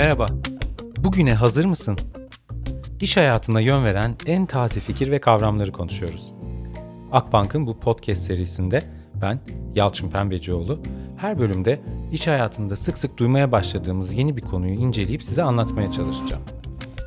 [0.00, 0.26] Merhaba.
[0.98, 1.98] Bugüne hazır mısın?
[3.00, 6.32] İş hayatına yön veren en taze fikir ve kavramları konuşuyoruz.
[7.12, 8.82] Akbank'ın bu podcast serisinde
[9.22, 9.40] ben
[9.74, 10.80] Yalçın Pembecioğlu
[11.16, 11.80] her bölümde
[12.12, 16.42] iş hayatında sık sık duymaya başladığımız yeni bir konuyu inceleyip size anlatmaya çalışacağım.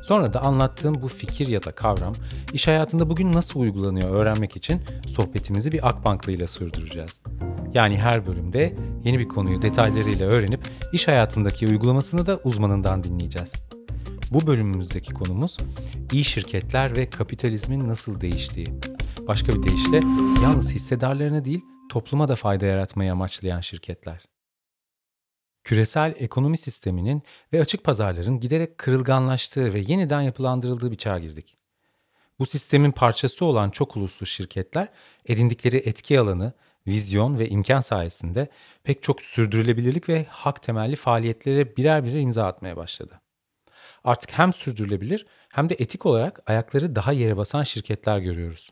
[0.08, 2.12] Sonra da anlattığım bu fikir ya da kavram
[2.52, 7.20] iş hayatında bugün nasıl uygulanıyor öğrenmek için sohbetimizi bir Akbanklı ile sürdüreceğiz.
[7.74, 8.74] Yani her bölümde
[9.04, 10.60] yeni bir konuyu detaylarıyla öğrenip
[10.92, 13.52] iş hayatındaki uygulamasını da uzmanından dinleyeceğiz.
[14.30, 15.56] Bu bölümümüzdeki konumuz
[16.12, 18.66] iyi şirketler ve kapitalizmin nasıl değiştiği.
[19.28, 19.96] Başka bir deyişle
[20.42, 24.24] yalnız hissedarlarına değil topluma da fayda yaratmayı amaçlayan şirketler.
[25.64, 31.56] Küresel ekonomi sisteminin ve açık pazarların giderek kırılganlaştığı ve yeniden yapılandırıldığı bir çağa girdik.
[32.38, 34.88] Bu sistemin parçası olan çok uluslu şirketler
[35.26, 36.52] edindikleri etki alanı,
[36.86, 38.48] vizyon ve imkan sayesinde
[38.82, 43.20] pek çok sürdürülebilirlik ve hak temelli faaliyetlere birer birer imza atmaya başladı.
[44.04, 48.70] Artık hem sürdürülebilir hem de etik olarak ayakları daha yere basan şirketler görüyoruz.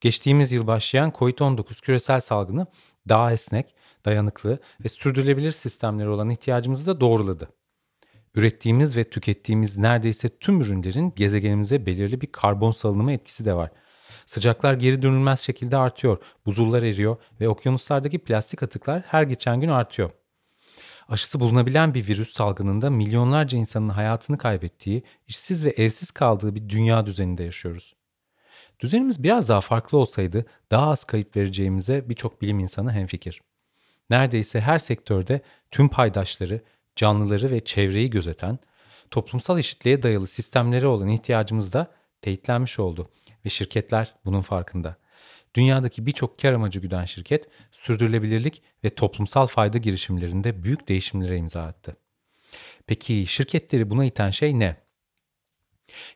[0.00, 2.66] Geçtiğimiz yıl başlayan COVID-19 küresel salgını
[3.08, 7.48] daha esnek, dayanıklı ve sürdürülebilir sistemleri olan ihtiyacımızı da doğruladı.
[8.34, 13.70] Ürettiğimiz ve tükettiğimiz neredeyse tüm ürünlerin gezegenimize belirli bir karbon salınımı etkisi de var.
[14.30, 20.10] Sıcaklar geri dönülmez şekilde artıyor, buzullar eriyor ve okyanuslardaki plastik atıklar her geçen gün artıyor.
[21.08, 27.06] Aşısı bulunabilen bir virüs salgınında milyonlarca insanın hayatını kaybettiği, işsiz ve evsiz kaldığı bir dünya
[27.06, 27.96] düzeninde yaşıyoruz.
[28.80, 33.42] Düzenimiz biraz daha farklı olsaydı daha az kayıp vereceğimize birçok bilim insanı hemfikir.
[34.10, 36.60] Neredeyse her sektörde tüm paydaşları,
[36.96, 38.58] canlıları ve çevreyi gözeten,
[39.10, 43.10] toplumsal eşitliğe dayalı sistemlere olan ihtiyacımız da teyitlenmiş oldu
[43.44, 44.96] ve şirketler bunun farkında.
[45.54, 51.96] Dünyadaki birçok kar amacı güden şirket, sürdürülebilirlik ve toplumsal fayda girişimlerinde büyük değişimlere imza attı.
[52.86, 54.76] Peki şirketleri buna iten şey ne?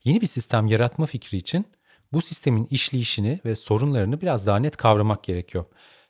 [0.04, 1.66] Yeni bir sistem yaratma fikri için
[2.12, 5.64] bu sistemin işleyişini ve sorunlarını biraz daha net kavramak gerekiyor.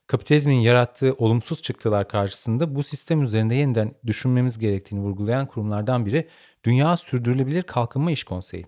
[0.07, 6.29] Kapitalizmin yarattığı olumsuz çıktılar karşısında bu sistem üzerinde yeniden düşünmemiz gerektiğini vurgulayan kurumlardan biri
[6.65, 8.67] Dünya Sürdürülebilir Kalkınma İş Konseyi.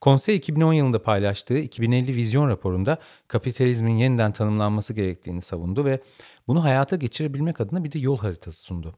[0.00, 6.00] Konsey 2010 yılında paylaştığı 2050 vizyon raporunda kapitalizmin yeniden tanımlanması gerektiğini savundu ve
[6.48, 8.94] bunu hayata geçirebilmek adına bir de yol haritası sundu.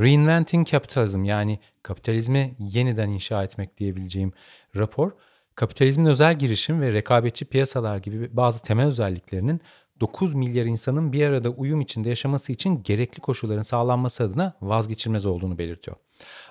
[0.00, 4.32] Reinventing Capitalism yani kapitalizmi yeniden inşa etmek diyebileceğim
[4.76, 5.10] rapor,
[5.54, 9.60] kapitalizmin özel girişim ve rekabetçi piyasalar gibi bazı temel özelliklerinin
[10.00, 15.58] 9 milyar insanın bir arada uyum içinde yaşaması için gerekli koşulların sağlanması adına vazgeçilmez olduğunu
[15.58, 15.96] belirtiyor.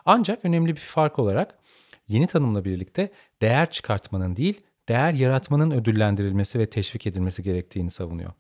[0.06, 1.60] Ancak önemli bir fark olarak
[2.08, 8.32] yeni tanımla birlikte değer çıkartmanın değil, değer yaratmanın ödüllendirilmesi ve teşvik edilmesi gerektiğini savunuyor.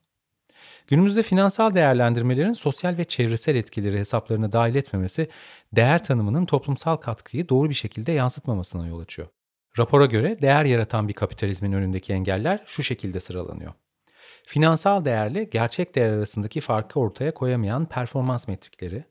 [0.87, 5.29] Günümüzde finansal değerlendirmelerin sosyal ve çevresel etkileri hesaplarına dahil etmemesi,
[5.73, 9.27] değer tanımının toplumsal katkıyı doğru bir şekilde yansıtmamasına yol açıyor.
[9.77, 13.73] Rapora göre değer yaratan bir kapitalizmin önündeki engeller şu şekilde sıralanıyor.
[14.45, 19.03] Finansal değerle gerçek değer arasındaki farkı ortaya koyamayan performans metrikleri,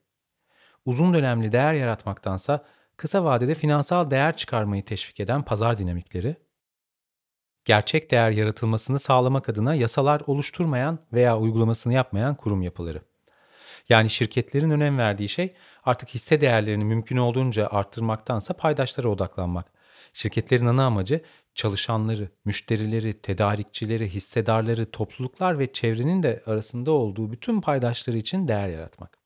[0.85, 2.65] uzun dönemli değer yaratmaktansa
[2.97, 6.37] kısa vadede finansal değer çıkarmayı teşvik eden pazar dinamikleri,
[7.65, 13.03] gerçek değer yaratılmasını sağlamak adına yasalar oluşturmayan veya uygulamasını yapmayan kurum yapıları.
[13.89, 15.55] Yani şirketlerin önem verdiği şey
[15.85, 19.73] artık hisse değerlerini mümkün olduğunca arttırmaktansa paydaşlara odaklanmak.
[20.13, 21.21] Şirketlerin ana amacı
[21.55, 29.26] çalışanları, müşterileri, tedarikçileri, hissedarları, topluluklar ve çevrenin de arasında olduğu bütün paydaşları için değer yaratmak.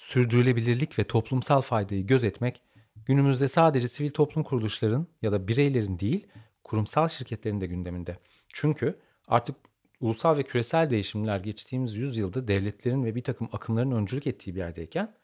[0.00, 2.62] Sürdürülebilirlik ve toplumsal faydayı gözetmek
[3.06, 6.26] günümüzde sadece sivil toplum kuruluşların ya da bireylerin değil,
[6.64, 8.18] kurumsal şirketlerin de gündeminde.
[8.48, 9.56] Çünkü artık
[10.00, 15.14] ulusal ve küresel değişimler geçtiğimiz yüzyılda devletlerin ve bir takım akımların öncülük ettiği bir yerdeyken,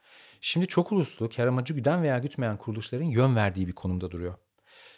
[0.41, 4.35] şimdi çok uluslu, kar amacı güden veya gütmeyen kuruluşların yön verdiği bir konumda duruyor.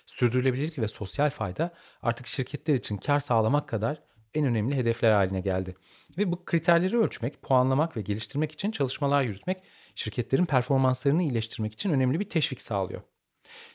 [0.06, 4.02] Sürdürülebilirlik ve sosyal fayda artık şirketler için kar sağlamak kadar
[4.34, 5.74] en önemli hedefler haline geldi.
[6.18, 9.62] Ve bu kriterleri ölçmek, puanlamak ve geliştirmek için çalışmalar yürütmek
[9.94, 13.02] şirketlerin performanslarını iyileştirmek için önemli bir teşvik sağlıyor.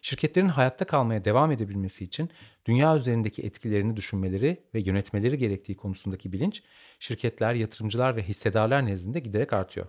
[0.02, 2.30] Şirketlerin hayatta kalmaya devam edebilmesi için
[2.66, 6.64] dünya üzerindeki etkilerini düşünmeleri ve yönetmeleri gerektiği konusundaki bilinç
[7.00, 9.88] şirketler, yatırımcılar ve hissedarlar nezdinde giderek artıyor.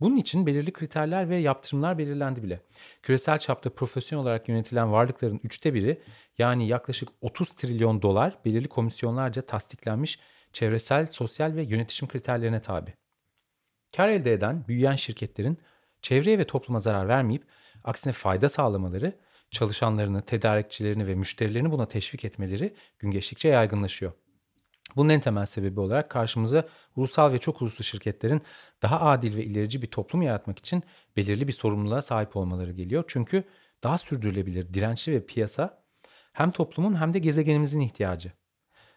[0.00, 2.60] Bunun için belirli kriterler ve yaptırımlar belirlendi bile.
[3.02, 6.02] Küresel çapta profesyonel olarak yönetilen varlıkların üçte biri
[6.38, 10.18] yani yaklaşık 30 trilyon dolar belirli komisyonlarca tasdiklenmiş
[10.52, 12.94] çevresel, sosyal ve yönetişim kriterlerine tabi.
[13.96, 15.58] Kar elde eden büyüyen şirketlerin
[16.02, 17.44] çevreye ve topluma zarar vermeyip
[17.84, 19.12] aksine fayda sağlamaları,
[19.50, 24.12] çalışanlarını, tedarikçilerini ve müşterilerini buna teşvik etmeleri gün geçtikçe yaygınlaşıyor.
[24.98, 28.42] Bunun en temel sebebi olarak karşımıza ulusal ve çok uluslu şirketlerin
[28.82, 30.82] daha adil ve ilerici bir toplum yaratmak için
[31.16, 33.04] belirli bir sorumluluğa sahip olmaları geliyor.
[33.08, 33.44] Çünkü
[33.82, 35.82] daha sürdürülebilir, dirençli ve piyasa
[36.32, 38.32] hem toplumun hem de gezegenimizin ihtiyacı.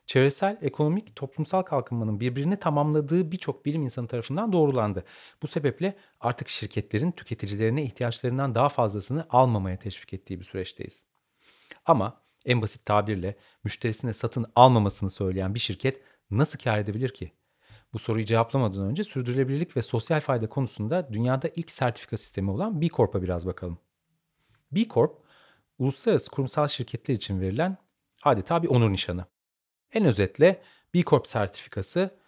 [0.05, 5.03] Çevresel, ekonomik, toplumsal kalkınmanın birbirini tamamladığı birçok bilim insanı tarafından doğrulandı.
[5.41, 11.03] Bu sebeple artık şirketlerin tüketicilerine ihtiyaçlarından daha fazlasını almamaya teşvik ettiği bir süreçteyiz.
[11.85, 16.01] Ama en basit tabirle müşterisine satın almamasını söyleyen bir şirket
[16.31, 17.31] nasıl kar edebilir ki?
[17.93, 22.87] Bu soruyu cevaplamadan önce sürdürülebilirlik ve sosyal fayda konusunda dünyada ilk sertifika sistemi olan B
[22.87, 23.79] Corp'a biraz bakalım.
[24.71, 25.17] B Corp,
[25.77, 27.77] uluslararası kurumsal şirketler için verilen
[28.23, 29.25] adeta bir onur nişanı.
[29.91, 30.61] En özetle
[30.93, 32.19] B Corp sertifikası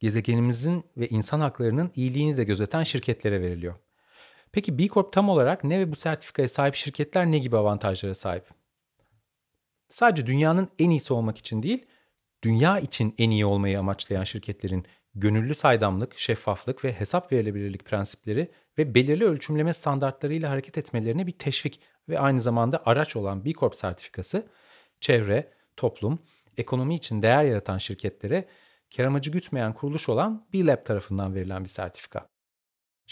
[0.00, 3.74] gezegenimizin ve insan haklarının iyiliğini de gözeten şirketlere veriliyor.
[4.52, 8.44] Peki B Corp tam olarak ne ve bu sertifikaya sahip şirketler ne gibi avantajlara sahip?
[9.88, 11.86] Sadece dünyanın en iyisi olmak için değil,
[12.42, 18.94] dünya için en iyi olmayı amaçlayan şirketlerin gönüllü saydamlık, şeffaflık ve hesap verilebilirlik prensipleri ve
[18.94, 24.46] belirli ölçümleme standartlarıyla hareket etmelerine bir teşvik ve aynı zamanda araç olan B Corp sertifikası,
[25.00, 26.18] çevre, toplum,
[26.56, 28.48] ekonomi için değer yaratan şirketlere
[28.96, 32.31] kar amacı gütmeyen kuruluş olan B Lab tarafından verilen bir sertifika.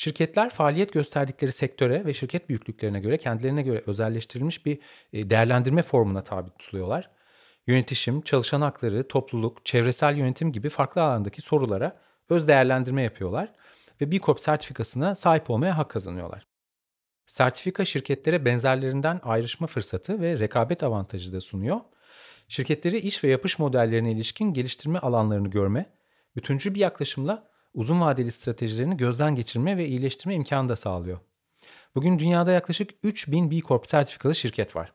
[0.00, 4.78] Şirketler faaliyet gösterdikleri sektöre ve şirket büyüklüklerine göre kendilerine göre özelleştirilmiş bir
[5.12, 7.10] e, değerlendirme formuna tabi tutuluyorlar.
[7.66, 13.52] Yönetişim, çalışan hakları, topluluk, çevresel yönetim gibi farklı alandaki sorulara öz değerlendirme yapıyorlar
[14.00, 16.46] ve B Corp sertifikasına sahip olmaya hak kazanıyorlar.
[17.26, 21.80] Sertifika şirketlere benzerlerinden ayrışma fırsatı ve rekabet avantajı da sunuyor.
[22.48, 25.86] Şirketleri iş ve yapış modellerine ilişkin geliştirme alanlarını görme,
[26.36, 31.18] bütüncül bir yaklaşımla uzun vadeli stratejilerini gözden geçirme ve iyileştirme imkanı da sağlıyor.
[31.94, 34.92] Bugün dünyada yaklaşık 3000 B Corp sertifikalı şirket var.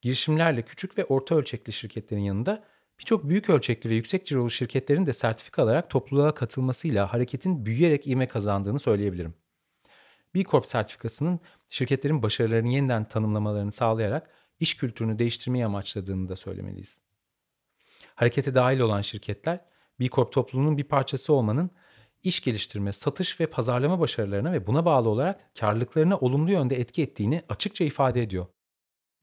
[0.00, 2.64] Girişimlerle küçük ve orta ölçekli şirketlerin yanında
[2.98, 8.28] birçok büyük ölçekli ve yüksek cirolu şirketlerin de sertifika alarak topluluğa katılmasıyla hareketin büyüyerek ivme
[8.28, 9.34] kazandığını söyleyebilirim.
[10.34, 11.40] B Corp sertifikasının
[11.70, 14.30] şirketlerin başarılarını yeniden tanımlamalarını sağlayarak
[14.60, 16.98] iş kültürünü değiştirmeyi amaçladığını da söylemeliyiz.
[18.14, 19.64] Harekete dahil olan şirketler
[20.00, 21.70] B Corp topluluğunun bir parçası olmanın
[22.26, 27.42] iş geliştirme, satış ve pazarlama başarılarına ve buna bağlı olarak karlılıklarına olumlu yönde etki ettiğini
[27.48, 28.46] açıkça ifade ediyor.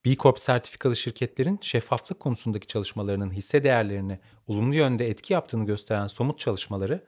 [0.06, 6.40] B Corp sertifikalı şirketlerin şeffaflık konusundaki çalışmalarının hisse değerlerine olumlu yönde etki yaptığını gösteren somut
[6.40, 7.04] çalışmaları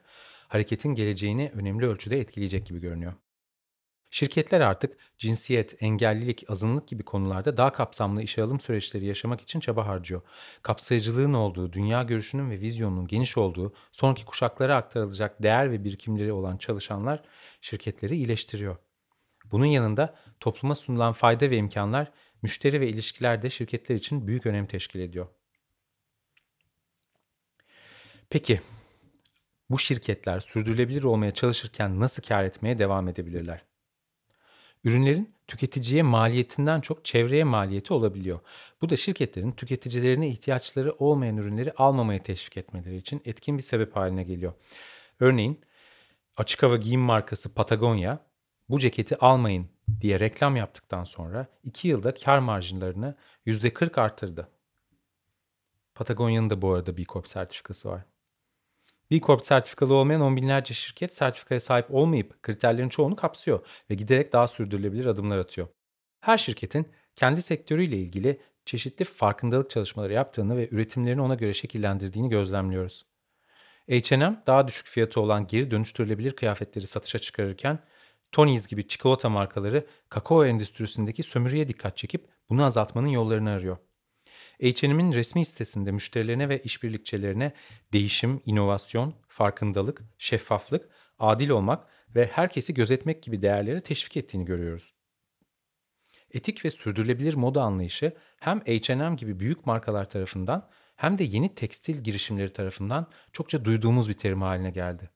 [0.47, 3.13] hareketin geleceğini önemli ölçüde etkileyecek gibi görünüyor.
[4.15, 9.87] Şirketler artık cinsiyet, engellilik, azınlık gibi konularda daha kapsamlı işe alım süreçleri yaşamak için çaba
[9.87, 10.21] harcıyor.
[10.61, 16.57] Kapsayıcılığın olduğu, dünya görüşünün ve vizyonunun geniş olduğu, sonraki kuşaklara aktarılacak değer ve birikimleri olan
[16.57, 17.23] çalışanlar
[17.61, 18.77] şirketleri iyileştiriyor.
[19.45, 24.65] Bunun yanında topluma sunulan fayda ve imkanlar müşteri ve ilişkiler de şirketler için büyük önem
[24.65, 25.27] teşkil ediyor.
[28.29, 28.61] Peki
[29.69, 33.74] bu şirketler sürdürülebilir olmaya çalışırken nasıl kar etmeye devam edebilirler?
[34.85, 38.39] Ürünlerin tüketiciye maliyetinden çok çevreye maliyeti olabiliyor.
[38.81, 44.23] Bu da şirketlerin tüketicilerine ihtiyaçları olmayan ürünleri almamaya teşvik etmeleri için etkin bir sebep haline
[44.23, 44.53] geliyor.
[45.19, 45.61] Örneğin
[46.37, 48.17] açık hava giyim markası Patagonia
[48.69, 49.69] bu ceketi almayın
[50.01, 53.15] diye reklam yaptıktan sonra 2 yılda kar marjlarını
[53.45, 54.49] %40 arttırdı.
[55.95, 58.05] Patagonia'nın da bu arada B Corp sertifikası var.
[59.11, 64.33] B Corp sertifikalı olmayan on binlerce şirket sertifikaya sahip olmayıp kriterlerin çoğunu kapsıyor ve giderek
[64.33, 65.67] daha sürdürülebilir adımlar atıyor.
[66.21, 73.05] Her şirketin kendi sektörüyle ilgili çeşitli farkındalık çalışmaları yaptığını ve üretimlerini ona göre şekillendirdiğini gözlemliyoruz.
[73.89, 77.79] H&M daha düşük fiyatı olan geri dönüştürülebilir kıyafetleri satışa çıkarırken
[78.31, 83.77] Tony's gibi çikolata markaları kakao endüstrisindeki sömürüye dikkat çekip bunu azaltmanın yollarını arıyor.
[84.61, 87.53] H&M'in resmi sitesinde müşterilerine ve işbirlikçilerine
[87.93, 94.93] değişim, inovasyon, farkındalık, şeffaflık, adil olmak ve herkesi gözetmek gibi değerlere teşvik ettiğini görüyoruz.
[96.31, 102.03] Etik ve sürdürülebilir moda anlayışı hem H&M gibi büyük markalar tarafından hem de yeni tekstil
[102.03, 105.09] girişimleri tarafından çokça duyduğumuz bir terim haline geldi.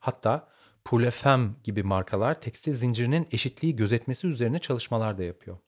[0.00, 0.48] Hatta
[0.84, 5.58] Pour la Femme gibi markalar tekstil zincirinin eşitliği gözetmesi üzerine çalışmalar da yapıyor.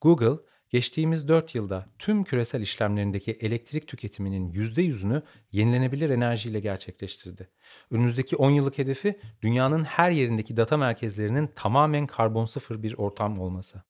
[0.00, 5.22] Google, geçtiğimiz 4 yılda tüm küresel işlemlerindeki elektrik tüketiminin %100'ünü
[5.52, 7.50] yenilenebilir enerjiyle gerçekleştirdi.
[7.90, 13.82] Önümüzdeki 10 yıllık hedefi dünyanın her yerindeki data merkezlerinin tamamen karbon sıfır bir ortam olması.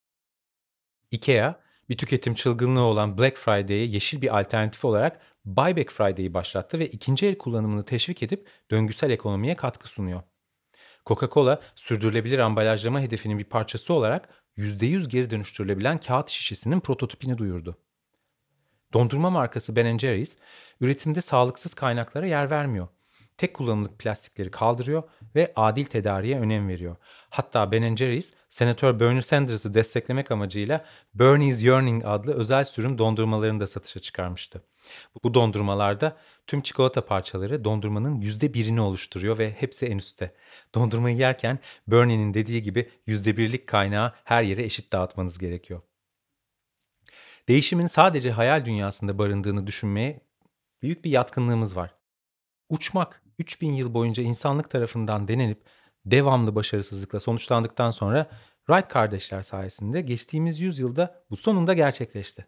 [1.11, 6.87] IKEA, bir tüketim çılgınlığı olan Black Friday'e yeşil bir alternatif olarak Buyback Friday'i başlattı ve
[6.87, 10.23] ikinci el kullanımını teşvik edip döngüsel ekonomiye katkı sunuyor.
[11.06, 17.78] Coca-Cola sürdürülebilir ambalajlama hedefinin bir parçası olarak %100 geri dönüştürülebilen kağıt şişesinin prototipini duyurdu.
[18.92, 20.36] Dondurma markası Ben Jerry's
[20.80, 22.88] üretimde sağlıksız kaynaklara yer vermiyor.
[23.38, 25.02] Tek kullanımlık plastikleri kaldırıyor
[25.35, 26.97] ve adil tedariğe önem veriyor.
[27.30, 33.66] Hatta Ben Jerry's, Senatör Bernie Sanders'ı desteklemek amacıyla Bernie's Yearning adlı özel sürüm dondurmalarını da
[33.66, 34.62] satışa çıkarmıştı.
[35.25, 36.16] Bu dondurmalarda
[36.47, 40.35] tüm çikolata parçaları dondurmanın yüzde birini oluşturuyor ve hepsi en üstte.
[40.75, 45.80] Dondurmayı yerken Bernie'nin dediği gibi yüzde birlik kaynağı her yere eşit dağıtmanız gerekiyor.
[47.49, 50.21] Değişimin sadece hayal dünyasında barındığını düşünmeye
[50.83, 51.95] büyük bir yatkınlığımız var.
[52.68, 55.62] Uçmak 3000 yıl boyunca insanlık tarafından denenip
[56.07, 58.30] devamlı başarısızlıkla sonuçlandıktan sonra
[58.66, 62.47] Wright kardeşler sayesinde geçtiğimiz yüzyılda bu sonunda gerçekleşti.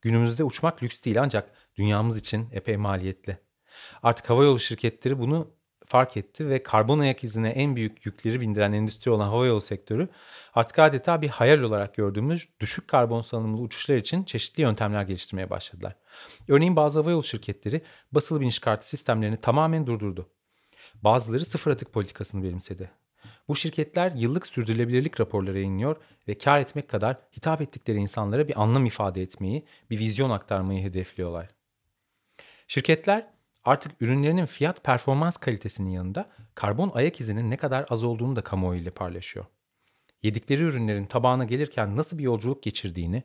[0.00, 3.38] Günümüzde uçmak lüks değil ancak dünyamız için epey maliyetli.
[4.02, 5.54] Artık havayolu şirketleri bunu
[5.94, 10.08] fark etti ve karbon ayak izine en büyük yükleri bindiren endüstri olan havayolu sektörü
[10.54, 15.96] artık adeta bir hayal olarak gördüğümüz düşük karbon salınımlı uçuşlar için çeşitli yöntemler geliştirmeye başladılar.
[16.48, 17.82] Örneğin bazı havayolu şirketleri
[18.12, 20.28] basılı biniş kartı sistemlerini tamamen durdurdu.
[21.02, 22.90] Bazıları sıfır atık politikasını benimsedi.
[23.48, 25.96] Bu şirketler yıllık sürdürülebilirlik raporları yayınlıyor
[26.28, 31.48] ve kar etmek kadar hitap ettikleri insanlara bir anlam ifade etmeyi, bir vizyon aktarmayı hedefliyorlar.
[32.68, 33.33] Şirketler
[33.64, 38.80] artık ürünlerinin fiyat performans kalitesinin yanında karbon ayak izinin ne kadar az olduğunu da kamuoyu
[38.80, 39.46] ile paylaşıyor.
[40.22, 43.22] Yedikleri ürünlerin tabağına gelirken nasıl bir yolculuk geçirdiğini,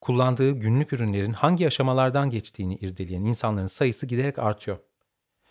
[0.00, 4.78] kullandığı günlük ürünlerin hangi aşamalardan geçtiğini irdeleyen insanların sayısı giderek artıyor.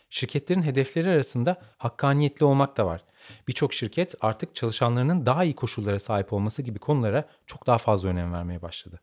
[0.10, 3.04] Şirketlerin hedefleri arasında hakkaniyetli olmak da var.
[3.48, 8.34] Birçok şirket artık çalışanlarının daha iyi koşullara sahip olması gibi konulara çok daha fazla önem
[8.34, 9.02] vermeye başladı.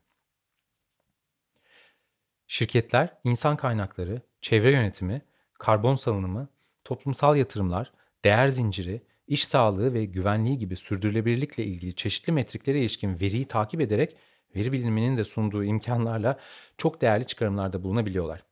[2.46, 5.22] Şirketler insan kaynakları, çevre yönetimi,
[5.58, 6.48] karbon salınımı,
[6.84, 7.92] toplumsal yatırımlar,
[8.24, 14.16] değer zinciri, iş sağlığı ve güvenliği gibi sürdürülebilirlikle ilgili çeşitli metriklere ilişkin veriyi takip ederek
[14.56, 16.38] veri biliminin de sunduğu imkanlarla
[16.78, 18.42] çok değerli çıkarımlarda bulunabiliyorlar.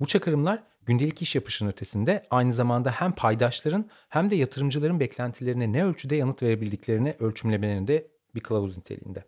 [0.00, 5.84] Bu çıkarımlar gündelik iş yapışının ötesinde aynı zamanda hem paydaşların hem de yatırımcıların beklentilerine ne
[5.84, 9.24] ölçüde yanıt verebildiklerini ölçümlemelerinde bir kılavuz niteliğinde.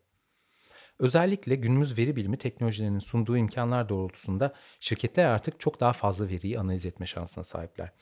[0.99, 6.87] Özellikle günümüz veri bilimi teknolojilerinin sunduğu imkanlar doğrultusunda şirketler artık çok daha fazla veriyi analiz
[6.87, 7.93] etme şansına sahipler.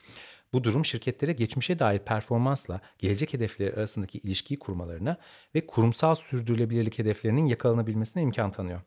[0.53, 5.17] Bu durum şirketlere geçmişe dair performansla gelecek hedefleri arasındaki ilişkiyi kurmalarına
[5.55, 8.81] ve kurumsal sürdürülebilirlik hedeflerinin yakalanabilmesine imkan tanıyor.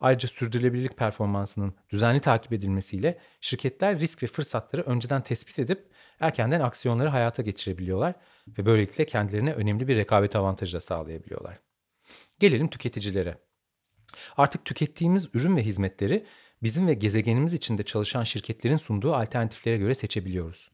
[0.00, 5.88] Ayrıca sürdürülebilirlik performansının düzenli takip edilmesiyle şirketler risk ve fırsatları önceden tespit edip
[6.20, 8.14] erkenden aksiyonları hayata geçirebiliyorlar
[8.58, 11.58] ve böylelikle kendilerine önemli bir rekabet avantajı da sağlayabiliyorlar.
[12.38, 13.38] Gelelim tüketicilere.
[14.36, 16.26] Artık tükettiğimiz ürün ve hizmetleri
[16.62, 20.70] bizim ve gezegenimiz içinde çalışan şirketlerin sunduğu alternatiflere göre seçebiliyoruz.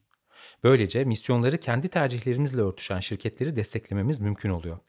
[0.63, 4.79] Böylece misyonları kendi tercihlerimizle örtüşen şirketleri desteklememiz mümkün oluyor.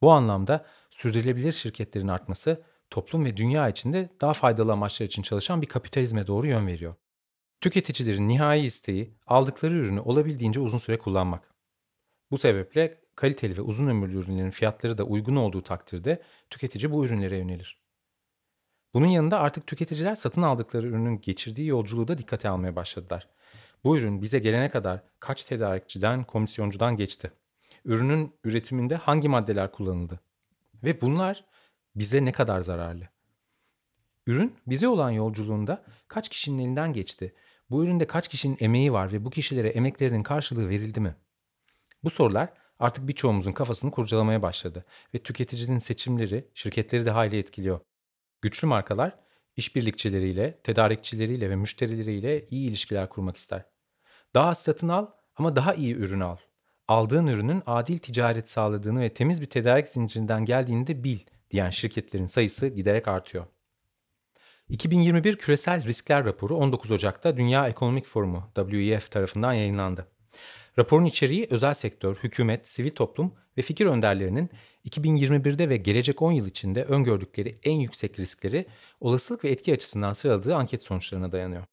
[0.00, 5.66] Bu anlamda sürdürülebilir şirketlerin artması toplum ve dünya içinde daha faydalı amaçlar için çalışan bir
[5.66, 6.94] kapitalizme doğru yön veriyor.
[7.60, 11.54] Tüketicilerin nihai isteği aldıkları ürünü olabildiğince uzun süre kullanmak.
[12.30, 17.36] Bu sebeple kaliteli ve uzun ömürlü ürünlerin fiyatları da uygun olduğu takdirde tüketici bu ürünlere
[17.36, 17.78] yönelir.
[18.94, 23.28] Bunun yanında artık tüketiciler satın aldıkları ürünün geçirdiği yolculuğu da dikkate almaya başladılar.
[23.84, 27.32] Bu ürün bize gelene kadar kaç tedarikçiden, komisyoncudan geçti?
[27.84, 30.20] Ürünün üretiminde hangi maddeler kullanıldı?
[30.84, 31.44] Ve bunlar
[31.96, 33.08] bize ne kadar zararlı?
[34.26, 37.34] Ürün bize olan yolculuğunda kaç kişinin elinden geçti?
[37.70, 41.16] Bu üründe kaç kişinin emeği var ve bu kişilere emeklerinin karşılığı verildi mi?
[42.04, 47.80] Bu sorular artık birçoğumuzun kafasını kurcalamaya başladı ve tüketicinin seçimleri şirketleri de hayli etkiliyor.
[48.42, 49.18] Güçlü markalar
[49.56, 53.64] işbirlikçileriyle, tedarikçileriyle ve müşterileriyle iyi ilişkiler kurmak ister.
[54.34, 56.36] Daha az satın al ama daha iyi ürün al.
[56.88, 61.18] Aldığın ürünün adil ticaret sağladığını ve temiz bir tedarik zincirinden geldiğini de bil
[61.50, 63.46] diyen şirketlerin sayısı giderek artıyor.
[64.68, 70.13] 2021 Küresel Riskler Raporu 19 Ocak'ta Dünya Ekonomik Forumu WEF tarafından yayınlandı.
[70.78, 74.50] Raporun içeriği özel sektör, hükümet, sivil toplum ve fikir önderlerinin
[74.84, 78.66] 2021'de ve gelecek 10 yıl içinde öngördükleri en yüksek riskleri
[79.00, 81.64] olasılık ve etki açısından sıraladığı anket sonuçlarına dayanıyor.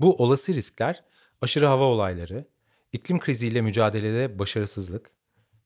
[0.00, 1.04] Bu olası riskler
[1.40, 2.48] aşırı hava olayları,
[2.92, 5.10] iklim kriziyle mücadelede başarısızlık,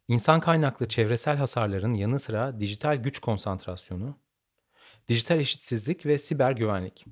[0.09, 4.19] insan kaynaklı çevresel hasarların yanı sıra dijital güç konsantrasyonu,
[5.09, 7.05] dijital eşitsizlik ve siber güvenlik.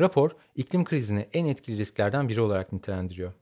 [0.00, 3.32] Rapor, iklim krizini en etkili risklerden biri olarak nitelendiriyor.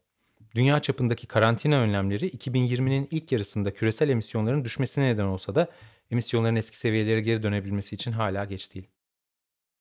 [0.56, 5.68] Dünya çapındaki karantina önlemleri 2020'nin ilk yarısında küresel emisyonların düşmesine neden olsa da
[6.10, 8.88] emisyonların eski seviyelere geri dönebilmesi için hala geç değil.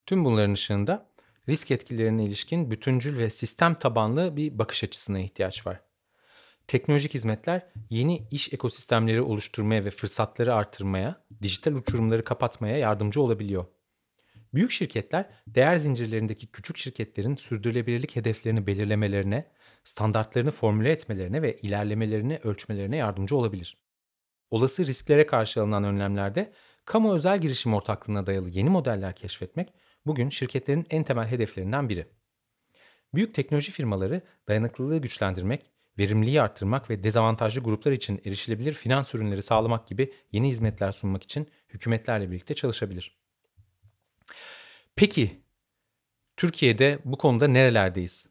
[0.05, 1.09] Tüm bunların ışığında
[1.49, 5.81] risk etkilerine ilişkin bütüncül ve sistem tabanlı bir bakış açısına ihtiyaç var.
[6.67, 13.65] Teknolojik hizmetler yeni iş ekosistemleri oluşturmaya ve fırsatları artırmaya, dijital uçurumları kapatmaya yardımcı olabiliyor.
[14.53, 19.51] Büyük şirketler değer zincirlerindeki küçük şirketlerin sürdürülebilirlik hedeflerini belirlemelerine,
[19.85, 23.77] standartlarını formüle etmelerine ve ilerlemelerini ölçmelerine yardımcı olabilir.
[24.51, 26.53] Olası risklere karşı alınan önlemlerde
[26.85, 29.73] kamu özel girişim ortaklığına dayalı yeni modeller keşfetmek
[30.05, 32.07] bugün şirketlerin en temel hedeflerinden biri.
[33.13, 39.87] Büyük teknoloji firmaları dayanıklılığı güçlendirmek, verimliliği arttırmak ve dezavantajlı gruplar için erişilebilir finans ürünleri sağlamak
[39.87, 43.17] gibi yeni hizmetler sunmak için hükümetlerle birlikte çalışabilir.
[44.95, 45.41] Peki
[46.37, 48.27] Türkiye'de bu konuda nerelerdeyiz?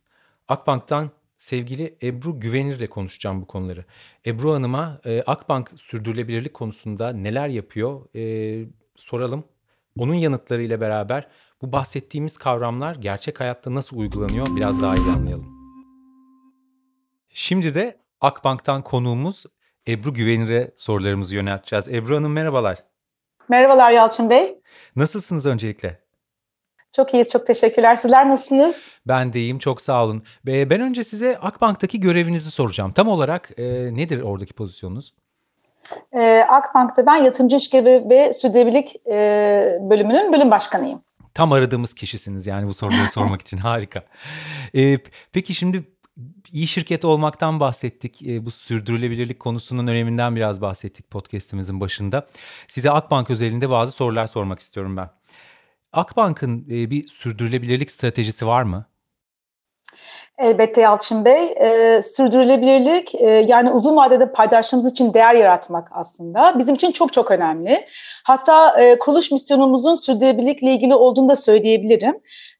[0.48, 1.10] Akbank'tan
[1.44, 3.84] sevgili Ebru Güvenir ile konuşacağım bu konuları.
[4.26, 9.44] Ebru Hanım'a e, Akbank sürdürülebilirlik konusunda neler yapıyor e, soralım.
[9.98, 11.28] Onun yanıtlarıyla beraber
[11.62, 15.46] bu bahsettiğimiz kavramlar gerçek hayatta nasıl uygulanıyor biraz daha iyi anlayalım.
[17.28, 19.44] Şimdi de Akbank'tan konuğumuz
[19.88, 21.88] Ebru Güvenir'e sorularımızı yönelteceğiz.
[21.88, 22.84] Ebru Hanım merhabalar.
[23.48, 24.60] Merhabalar Yalçın Bey.
[24.96, 26.03] Nasılsınız öncelikle?
[26.96, 27.96] Çok iyiyiz, çok teşekkürler.
[27.96, 28.90] Sizler nasılsınız?
[29.06, 30.22] Ben de iyiyim, çok sağ olun.
[30.46, 32.92] Ben önce size Akbank'taki görevinizi soracağım.
[32.92, 33.64] Tam olarak e,
[33.96, 35.14] nedir oradaki pozisyonunuz?
[36.12, 41.00] E, Akbank'ta ben yatırımcı ilişkileri ve sürdürülebilirlik e, bölümünün bölüm başkanıyım.
[41.34, 44.02] Tam aradığımız kişisiniz yani bu soruları sormak için harika.
[44.76, 44.98] E,
[45.32, 45.84] peki şimdi
[46.52, 48.22] iyi şirket olmaktan bahsettik.
[48.22, 52.26] E, bu sürdürülebilirlik konusunun öneminden biraz bahsettik podcast'imizin başında.
[52.68, 55.10] Size Akbank özelinde bazı sorular sormak istiyorum ben.
[55.94, 58.86] Akbank'ın e, bir sürdürülebilirlik stratejisi var mı?
[60.38, 61.54] Elbette Yalçın Bey.
[61.56, 67.30] E, sürdürülebilirlik e, yani uzun vadede paydaşlarımız için değer yaratmak aslında bizim için çok çok
[67.30, 67.86] önemli.
[68.24, 72.14] Hatta e, kuruluş misyonumuzun sürdürülebilirlikle ilgili olduğunu da söyleyebilirim.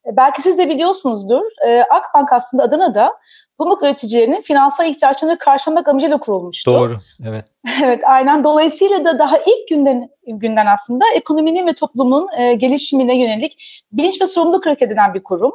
[0.05, 1.41] E, belki siz de biliyorsunuzdur.
[1.67, 3.13] E, Akbank aslında Adana'da
[3.57, 6.73] pamuk üreticilerinin finansal ihtiyaçlarını karşılamak amacıyla kurulmuştu.
[6.73, 7.45] Doğru, evet.
[7.83, 8.43] evet, aynen.
[8.43, 14.27] Dolayısıyla da daha ilk günden günden aslında ekonominin ve toplumun e, gelişimine yönelik bilinç ve
[14.27, 15.51] sorumluluk hareket eden bir kurum.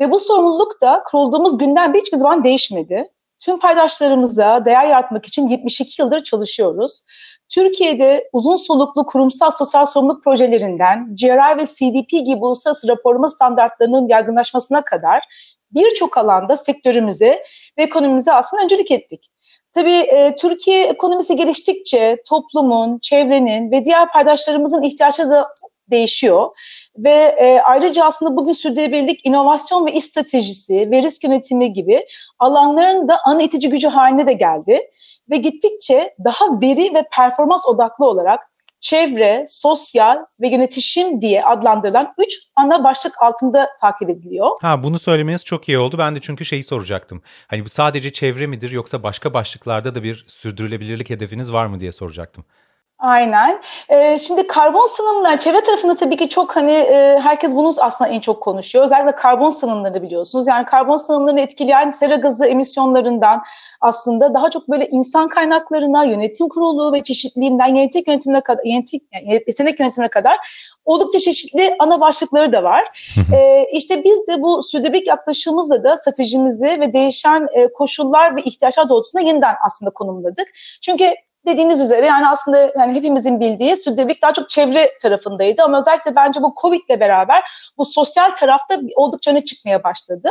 [0.00, 3.04] Ve bu sorumluluk da kurulduğumuz günden beri hiçbir zaman değişmedi.
[3.40, 7.02] Tüm paydaşlarımıza değer yaratmak için 72 yıldır çalışıyoruz.
[7.48, 14.84] Türkiye'de uzun soluklu kurumsal sosyal sorumluluk projelerinden GRI ve CDP gibi uluslararası raporlama standartlarının yaygınlaşmasına
[14.84, 15.22] kadar
[15.70, 17.44] birçok alanda sektörümüze
[17.78, 19.30] ve ekonomimize aslında öncülük ettik.
[19.72, 25.48] Tabii e, Türkiye ekonomisi geliştikçe toplumun, çevrenin ve diğer paydaşlarımızın ihtiyaçları da
[25.90, 26.56] değişiyor.
[26.96, 32.06] Ve e, ayrıca aslında bugün sürdürülebilirlik, inovasyon ve iş stratejisi ve risk yönetimi gibi
[32.38, 34.80] alanların da ana itici gücü haline de geldi.
[35.30, 38.40] Ve gittikçe daha veri ve performans odaklı olarak
[38.80, 44.48] çevre, sosyal ve yönetişim diye adlandırılan üç ana başlık altında takip ediliyor.
[44.62, 45.98] Ha bunu söylemeniz çok iyi oldu.
[45.98, 47.22] Ben de çünkü şeyi soracaktım.
[47.46, 51.92] Hani bu sadece çevre midir yoksa başka başlıklarda da bir sürdürülebilirlik hedefiniz var mı diye
[51.92, 52.44] soracaktım.
[52.98, 53.60] Aynen.
[53.88, 58.20] Ee, şimdi karbon salınımları çevre tarafında tabii ki çok hani e, herkes bunu aslında en
[58.20, 58.84] çok konuşuyor.
[58.84, 60.46] Özellikle karbon salınımları biliyorsunuz.
[60.46, 63.42] Yani karbon salınımlarını etkileyen sera gazı emisyonlarından
[63.80, 69.32] aslında daha çok böyle insan kaynaklarına, yönetim kurulu ve çeşitliliğinden genetik yönetimine kadar, genetik yani
[69.46, 70.36] yetenek yönetimine kadar
[70.84, 73.12] oldukça çeşitli ana başlıkları da var.
[73.34, 78.88] ee, işte biz de bu sürdürülebilirlik yaklaşımımızla da stratejimizi ve değişen e, koşullar ve ihtiyaçlar
[78.88, 80.48] doğrultusunda yeniden aslında konumladık.
[80.82, 81.14] Çünkü
[81.46, 85.62] dediğiniz üzere yani aslında yani hepimizin bildiği sürdürülebilirlik daha çok çevre tarafındaydı.
[85.62, 87.42] Ama özellikle bence bu Covid ile beraber
[87.78, 90.28] bu sosyal tarafta oldukça öne çıkmaya başladı.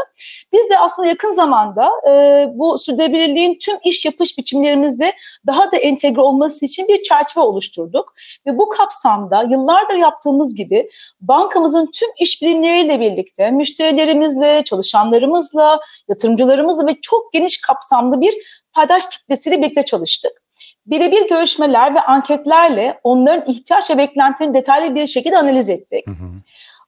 [0.53, 5.13] Biz de aslında yakın zamanda e, bu sürdürülebilirliğin tüm iş yapış biçimlerimizde
[5.47, 8.13] daha da entegre olması için bir çerçeve oluşturduk.
[8.45, 10.89] Ve bu kapsamda yıllardır yaptığımız gibi
[11.21, 18.33] bankamızın tüm iş birimleriyle birlikte müşterilerimizle, çalışanlarımızla, yatırımcılarımızla ve çok geniş kapsamlı bir
[18.73, 20.46] paydaş kitlesiyle birlikte çalıştık
[20.87, 26.07] birebir görüşmeler ve anketlerle onların ihtiyaç ve beklentilerini detaylı bir şekilde analiz ettik.
[26.07, 26.27] Hı hı.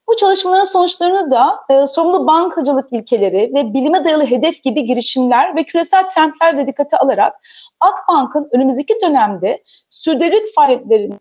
[0.08, 5.64] Bu çalışmaların sonuçlarını da e, sorumlu bankacılık ilkeleri ve bilime dayalı hedef gibi girişimler ve
[5.64, 7.36] küresel trendler de dikkate alarak
[7.80, 11.20] Akbank'ın önümüzdeki dönemde sürdürülebilirlik faaliyetlerinin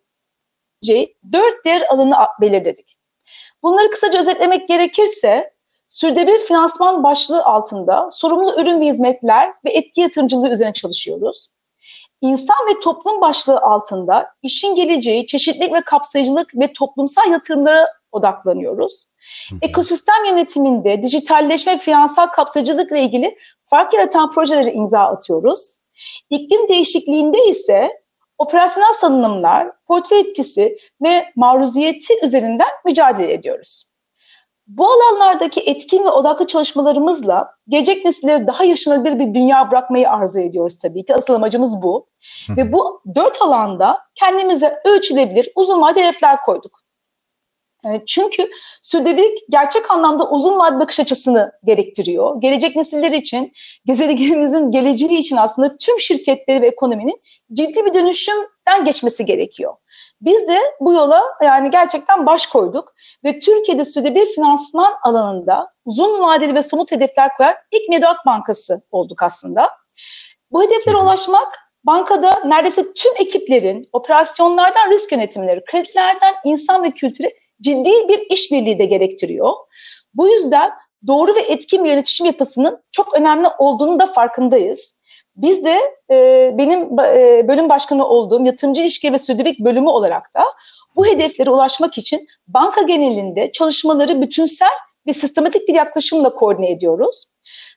[1.31, 2.97] dört değer alanı belirledik.
[3.63, 5.53] Bunları kısaca özetlemek gerekirse
[5.87, 11.49] sürdürülebilir finansman başlığı altında sorumlu ürün ve hizmetler ve etki yatırımcılığı üzerine çalışıyoruz.
[12.21, 19.05] İnsan ve toplum başlığı altında işin geleceği, çeşitlilik ve kapsayıcılık ve toplumsal yatırımlara odaklanıyoruz.
[19.61, 25.75] Ekosistem yönetiminde dijitalleşme ve finansal kapsayıcılıkla ilgili fark yaratan projelere imza atıyoruz.
[26.29, 27.89] İklim değişikliğinde ise
[28.37, 33.88] operasyonel salınımlar, portföy etkisi ve maruziyeti üzerinden mücadele ediyoruz.
[34.69, 40.77] Bu alanlardaki etkin ve odaklı çalışmalarımızla gelecek nesilleri daha yaşanabilir bir dünya bırakmayı arzu ediyoruz
[40.77, 41.15] tabii ki.
[41.15, 42.07] Asıl amacımız bu.
[42.49, 46.79] ve bu dört alanda kendimize ölçülebilir uzun vadeli hedefler koyduk.
[48.07, 48.49] Çünkü
[48.81, 52.41] sürdürülebilirlik gerçek anlamda uzun vadeli bakış açısını gerektiriyor.
[52.41, 53.51] Gelecek nesiller için,
[53.85, 57.21] gezegenimizin geleceği için aslında tüm şirketleri ve ekonominin
[57.53, 59.73] ciddi bir dönüşümden geçmesi gerekiyor.
[60.21, 66.55] Biz de bu yola yani gerçekten baş koyduk ve Türkiye'de sürdürülebilir finansman alanında uzun vadeli
[66.55, 69.69] ve somut hedefler koyan ilk Meduak Bankası olduk aslında.
[70.51, 78.07] Bu hedeflere ulaşmak bankada neredeyse tüm ekiplerin operasyonlardan risk yönetimleri, kredilerden insan ve kültüre ciddi
[78.07, 79.53] bir işbirliği de gerektiriyor.
[80.13, 80.71] Bu yüzden
[81.07, 84.93] doğru ve etkin bir yönetişim yapısının çok önemli olduğunu da farkındayız.
[85.41, 85.79] Biz de
[86.11, 90.43] e, benim e, bölüm başkanı olduğum yatırımcı ilişki ve sürdürülebilirlik bölümü olarak da
[90.95, 94.69] bu hedeflere ulaşmak için banka genelinde çalışmaları bütünsel
[95.07, 97.25] ve sistematik bir yaklaşımla koordine ediyoruz.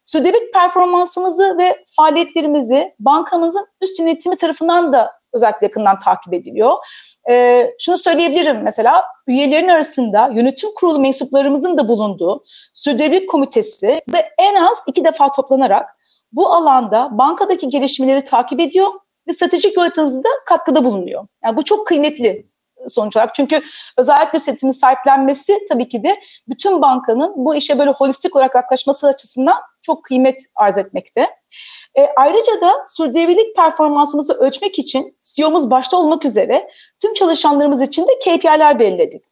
[0.02, 6.72] Sürdürülebilirlik performansımızı ve faaliyetlerimizi bankamızın üst yönetimi tarafından da özellikle yakından takip ediliyor.
[7.30, 14.54] E, şunu söyleyebilirim mesela üyelerin arasında yönetim kurulu mensuplarımızın da bulunduğu sürdürülebilirlik komitesi de en
[14.54, 16.01] az iki defa toplanarak
[16.32, 18.90] bu alanda bankadaki gelişmeleri takip ediyor
[19.28, 21.26] ve stratejik yönetimimizde katkıda bulunuyor.
[21.44, 22.52] Yani bu çok kıymetli
[22.88, 23.34] sonuç olarak.
[23.34, 23.62] Çünkü
[23.98, 29.56] özellikle yönetimin sahiplenmesi tabii ki de bütün bankanın bu işe böyle holistik olarak yaklaşması açısından
[29.82, 31.20] çok kıymet arz etmekte.
[31.98, 36.68] E, ayrıca da sürdürülebilirlik performansımızı ölçmek için CEO'muz başta olmak üzere
[37.00, 39.24] tüm çalışanlarımız için de KPI'ler belirledik.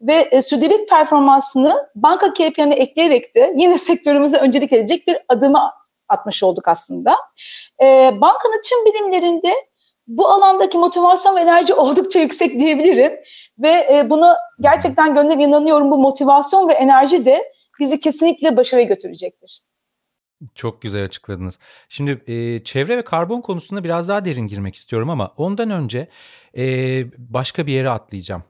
[0.00, 5.70] Ve e, sürdürülebilirlik performansını banka KPI'ne ekleyerek de yine sektörümüze öncelik edecek bir adımı
[6.12, 7.16] atmış olduk aslında.
[7.82, 9.54] E, bankanın tüm birimlerinde
[10.06, 13.12] bu alandaki motivasyon ve enerji oldukça yüksek diyebilirim.
[13.58, 19.62] Ve e, bunu gerçekten gönlden inanıyorum bu motivasyon ve enerji de bizi kesinlikle başarıya götürecektir.
[20.54, 21.58] Çok güzel açıkladınız.
[21.88, 26.08] Şimdi e, çevre ve karbon konusunda biraz daha derin girmek istiyorum ama ondan önce
[26.56, 26.64] e,
[27.18, 28.44] başka bir yere atlayacağım.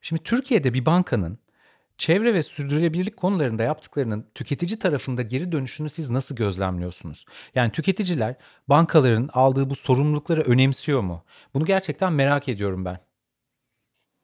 [0.00, 1.38] Şimdi Türkiye'de bir bankanın
[1.98, 7.24] çevre ve sürdürülebilirlik konularında yaptıklarının tüketici tarafında geri dönüşünü siz nasıl gözlemliyorsunuz?
[7.54, 8.34] Yani tüketiciler
[8.68, 11.24] bankaların aldığı bu sorumlulukları önemsiyor mu?
[11.54, 12.98] Bunu gerçekten merak ediyorum ben.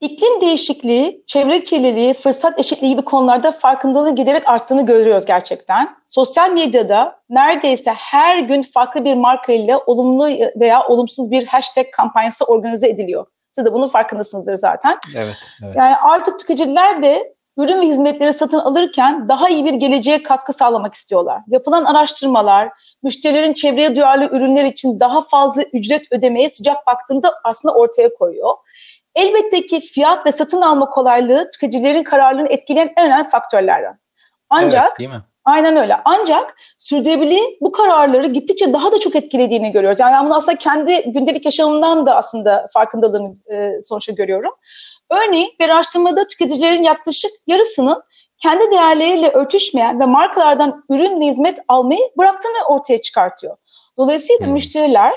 [0.01, 5.97] İklim değişikliği, çevre kirliliği, fırsat eşitliği gibi konularda farkındalığı giderek arttığını görüyoruz gerçekten.
[6.05, 12.45] Sosyal medyada neredeyse her gün farklı bir marka ile olumlu veya olumsuz bir hashtag kampanyası
[12.45, 13.27] organize ediliyor.
[13.53, 14.99] Siz de bunun farkındasınızdır zaten.
[15.17, 15.37] Evet.
[15.65, 15.77] evet.
[15.77, 20.95] Yani artık tüketiciler de ürün ve hizmetleri satın alırken daha iyi bir geleceğe katkı sağlamak
[20.95, 21.41] istiyorlar.
[21.47, 22.69] Yapılan araştırmalar,
[23.03, 28.53] müşterilerin çevreye duyarlı ürünler için daha fazla ücret ödemeye sıcak baktığında aslında ortaya koyuyor.
[29.15, 33.99] Elbette ki fiyat ve satın alma kolaylığı tüketicilerin kararlarını etkileyen en önemli faktörlerden.
[34.51, 35.23] Ancak evet, değil mi?
[35.45, 35.97] Aynen öyle.
[36.05, 40.01] Ancak sürdürülebilirliğin bu kararları gittikçe daha da çok etkilediğini görüyoruz.
[40.01, 44.53] Yani ben bunu aslında kendi gündelik yaşamımdan da aslında farkındalığını e, sonuçta görüyorum.
[45.11, 48.03] Örneğin bir araştırmada tüketicilerin yaklaşık yarısının
[48.39, 53.57] kendi değerleriyle örtüşmeyen ve markalardan ürün ve hizmet almayı bıraktığını ortaya çıkartıyor.
[53.99, 54.53] Dolayısıyla hmm.
[54.53, 55.13] müşteriler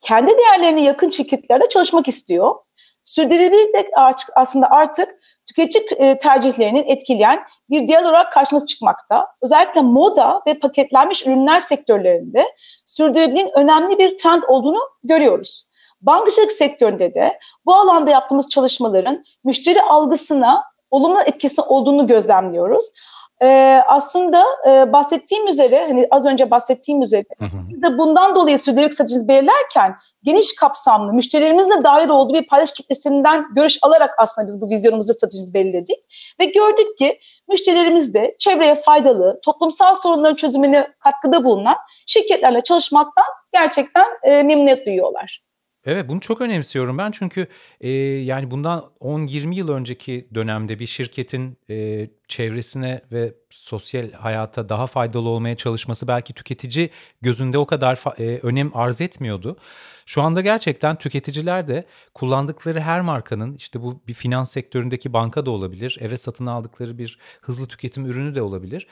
[0.00, 2.54] kendi değerlerine yakın şirketlerde çalışmak istiyor.
[3.02, 3.86] Sürdürülebilirlik
[4.34, 5.08] aslında artık
[5.46, 9.26] tüketici e, tercihlerinin etkileyen bir diğer olarak karşımıza çıkmakta.
[9.42, 12.46] Özellikle moda ve paketlenmiş ürünler sektörlerinde
[12.84, 15.66] sürdürülebilirliğin önemli bir trend olduğunu görüyoruz.
[16.06, 22.86] Bankacılık sektöründe de bu alanda yaptığımız çalışmaların müşteri algısına olumlu etkisi olduğunu gözlemliyoruz.
[23.42, 27.82] Ee, aslında e, bahsettiğim üzere, hani az önce bahsettiğim üzere, hı.
[27.82, 33.78] de bundan dolayı sürdürülebilir stratejimizi belirlerken geniş kapsamlı, müşterilerimizle dahil olduğu bir paylaş kitlesinden görüş
[33.82, 35.96] alarak aslında biz bu vizyonumuzu ve stratejimizi belirledik.
[36.40, 44.06] Ve gördük ki müşterilerimiz de çevreye faydalı, toplumsal sorunların çözümüne katkıda bulunan şirketlerle çalışmaktan gerçekten
[44.22, 45.45] e, memnuniyet duyuyorlar.
[45.86, 47.46] Evet, bunu çok önemsiyorum ben çünkü,
[47.80, 47.90] eee,
[48.24, 55.28] yani, bundan 10-20 yıl önceki dönemde bir şirketin, eee, çevresine ve sosyal hayata daha faydalı
[55.28, 56.90] olmaya çalışması belki tüketici
[57.22, 59.56] gözünde o kadar eee, önem arz etmiyordu.
[60.06, 65.50] Şu anda gerçekten tüketiciler de kullandıkları her markanın, işte, bu bir finans sektöründeki banka da
[65.50, 68.86] olabilir, eve satın aldıkları bir hızlı tüketim ürünü de olabilir,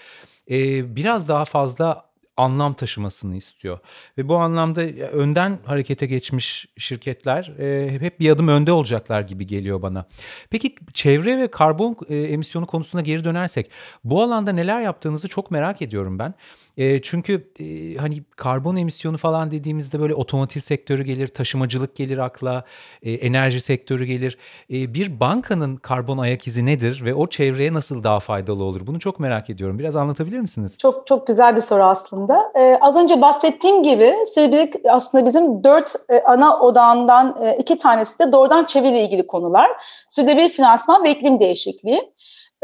[0.49, 3.79] eee, biraz daha fazla anlam taşımasını istiyor.
[4.19, 9.83] Ve bu anlamda önden harekete geçmiş şirketler e, hep bir adım önde olacaklar gibi geliyor
[9.83, 10.05] bana.
[10.51, 13.71] Peki çevre ve karbon e, emisyonu konusuna geri dönersek
[14.05, 16.35] bu alanda neler yaptığınızı çok merak ediyorum ben.
[16.77, 22.65] E, çünkü e, hani karbon emisyonu falan dediğimizde böyle otomotiv sektörü gelir, taşımacılık gelir akla,
[23.03, 24.39] e, enerji sektörü gelir.
[24.71, 28.87] E, bir bankanın karbon ayak izi nedir ve o çevreye nasıl daha faydalı olur?
[28.87, 29.79] Bunu çok merak ediyorum.
[29.79, 30.79] Biraz anlatabilir misiniz?
[30.79, 32.53] Çok çok güzel bir soru aslında.
[32.59, 38.19] Ee, az önce bahsettiğim gibi Silbilik aslında bizim dört e, ana odağından e, iki tanesi
[38.19, 39.71] de doğrudan çevreyle ilgili konular.
[40.09, 42.14] Sürdürülebilir finansman ve iklim değişikliği.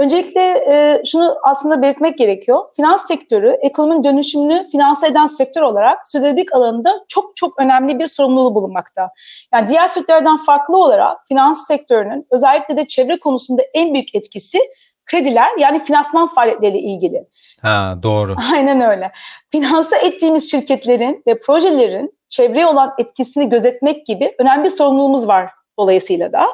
[0.01, 2.65] Öncelikle e, şunu aslında belirtmek gerekiyor.
[2.77, 8.55] Finans sektörü ekonominin dönüşümünü finanse eden sektör olarak sürdürülebilirlik alanında çok çok önemli bir sorumluluğu
[8.55, 9.11] bulunmakta.
[9.55, 14.59] Yani diğer sektörlerden farklı olarak finans sektörünün özellikle de çevre konusunda en büyük etkisi
[15.07, 17.25] krediler yani finansman faaliyetleriyle ilgili.
[17.63, 18.37] Ha doğru.
[18.55, 19.13] Aynen öyle.
[19.51, 26.33] Finanse ettiğimiz şirketlerin ve projelerin çevreye olan etkisini gözetmek gibi önemli bir sorumluluğumuz var dolayısıyla
[26.33, 26.47] da.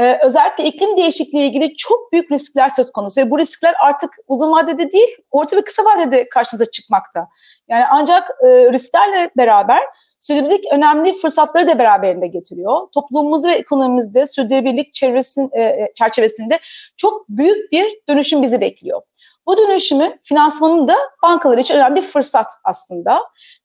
[0.00, 4.52] Ee, özellikle iklim değişikliği ilgili çok büyük riskler söz konusu ve bu riskler artık uzun
[4.52, 7.28] vadede değil, orta ve kısa vadede karşımıza çıkmakta.
[7.68, 9.80] Yani ancak e, risklerle beraber
[10.22, 12.80] sürdürülebilirlik önemli fırsatları da beraberinde getiriyor.
[12.94, 16.58] Toplumumuz ve ekonomimizde sürdürülebilirlik çevresin, e, e, çerçevesinde
[16.96, 19.02] çok büyük bir dönüşüm bizi bekliyor.
[19.46, 23.20] Bu dönüşümü finansmanın da bankalar için önemli bir fırsat aslında.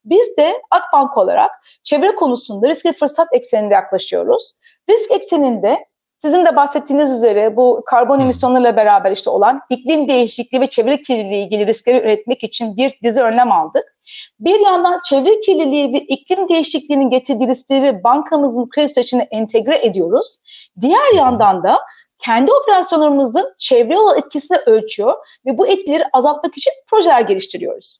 [0.05, 1.51] Biz de Akbank olarak
[1.83, 4.53] çevre konusunda risk ve fırsat ekseninde yaklaşıyoruz.
[4.89, 5.85] Risk ekseninde
[6.17, 11.45] sizin de bahsettiğiniz üzere bu karbon emisyonlarıyla beraber işte olan iklim değişikliği ve çevre kirliliği
[11.45, 13.97] ilgili riskleri üretmek için bir dizi önlem aldık.
[14.39, 20.37] Bir yandan çevre kirliliği ve iklim değişikliğinin getirdiği riskleri bankamızın kredi sürecine entegre ediyoruz.
[20.81, 21.79] Diğer yandan da
[22.19, 27.99] kendi operasyonlarımızın çevre olan etkisini ölçüyor ve bu etkileri azaltmak için projeler geliştiriyoruz.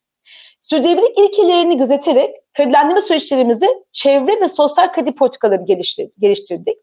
[0.60, 5.62] Sürdürülebilirlik ilkelerini gözeterek kredilendirme süreçlerimizi çevre ve sosyal kredi politikaları
[6.20, 6.78] geliştirdik.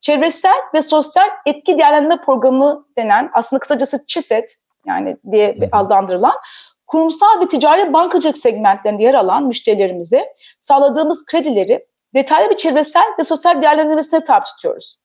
[0.00, 6.34] Çevresel ve sosyal etki değerlendirme programı denen aslında kısacası ÇİSET yani diye adlandırılan
[6.86, 13.62] kurumsal ve ticari bankacılık segmentlerinde yer alan müşterilerimize sağladığımız kredileri detaylı bir çevresel ve sosyal
[13.62, 15.03] değerlendirmesine tabi tutuyoruz.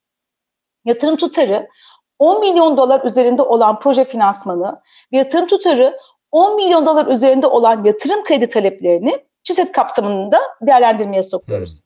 [0.84, 1.68] Yatırım tutarı
[2.18, 4.80] 10 milyon dolar üzerinde olan proje finansmanı
[5.12, 5.98] ve yatırım tutarı
[6.32, 11.80] 10 milyon dolar üzerinde olan yatırım kredi taleplerini ÇİSET kapsamında değerlendirmeye sokuyoruz.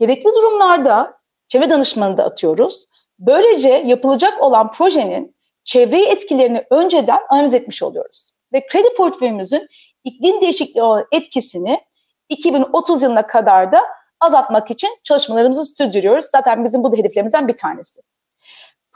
[0.00, 2.86] Gerekli durumlarda çevre danışmanı da atıyoruz.
[3.18, 8.32] Böylece yapılacak olan projenin çevreye etkilerini önceden analiz etmiş oluyoruz.
[8.52, 9.68] Ve kredi portföyümüzün
[10.04, 11.80] iklim değişikliği olan etkisini
[12.28, 13.80] 2030 yılına kadar da
[14.20, 16.24] azaltmak için çalışmalarımızı sürdürüyoruz.
[16.24, 18.02] Zaten bizim bu da hedeflerimizden bir tanesi.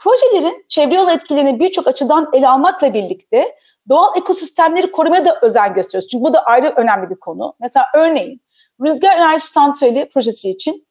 [0.05, 3.55] Projelerin çevre yol etkilerini birçok açıdan ele almakla birlikte
[3.89, 6.09] doğal ekosistemleri korumaya da özen gösteriyoruz.
[6.09, 7.53] Çünkü bu da ayrı önemli bir konu.
[7.59, 8.41] Mesela örneğin
[8.81, 10.87] rüzgar enerji santrali projesi için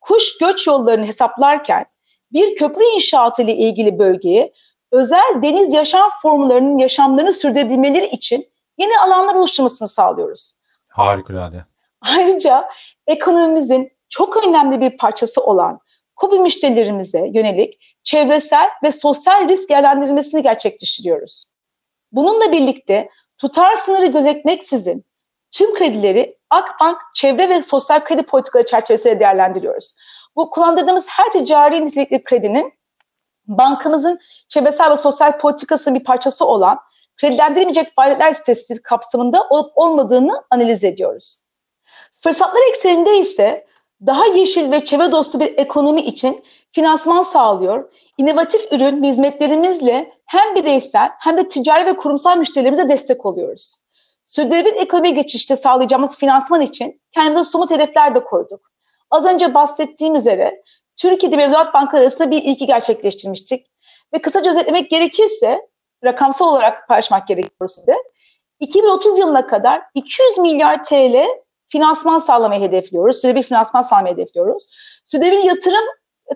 [0.00, 1.86] kuş göç yollarını hesaplarken
[2.32, 4.52] bir köprü inşaatı ile ilgili bölgeye
[4.92, 10.52] özel deniz yaşam formlarının yaşamlarını sürdürebilmeleri için yeni alanlar oluşturmasını sağlıyoruz.
[10.88, 11.64] Harikulade.
[12.00, 12.68] Ayrıca
[13.06, 15.80] ekonomimizin çok önemli bir parçası olan
[16.18, 21.46] KOBİ müşterilerimize yönelik çevresel ve sosyal risk değerlendirmesini gerçekleştiriyoruz.
[22.12, 25.04] Bununla birlikte tutar sınırı gözetmeksizin
[25.50, 29.94] tüm kredileri Akbank çevre ve sosyal kredi politikaları çerçevesinde değerlendiriyoruz.
[30.36, 32.72] Bu kullandırdığımız her ticari nitelikli kredinin
[33.46, 36.78] bankamızın çevresel ve sosyal politikasının bir parçası olan
[37.16, 41.40] kredilendirilmeyecek faaliyetler sitesi kapsamında olup olmadığını analiz ediyoruz.
[42.20, 43.67] Fırsatlar ekseninde ise
[44.06, 47.92] daha yeşil ve çevre dostu bir ekonomi için finansman sağlıyor.
[48.18, 53.76] İnovatif ürün hizmetlerimizle hem bireysel hem de ticari ve kurumsal müşterilerimize destek oluyoruz.
[54.24, 58.70] Sürdürülebilir ekonomi geçişte sağlayacağımız finansman için kendimize somut hedefler de koyduk.
[59.10, 60.62] Az önce bahsettiğim üzere
[60.96, 63.66] Türkiye'de mevduat bankaları arasında bir ilki gerçekleştirmiştik.
[64.14, 65.68] Ve kısaca özetlemek gerekirse,
[66.04, 67.96] rakamsal olarak paylaşmak gerekiyor size.
[68.60, 71.26] 2030 yılına kadar 200 milyar TL
[71.68, 73.16] finansman sağlamayı hedefliyoruz.
[73.16, 74.66] Sürdürülebilir finansman sağlamayı hedefliyoruz.
[75.04, 75.84] Sürdürülebilir yatırım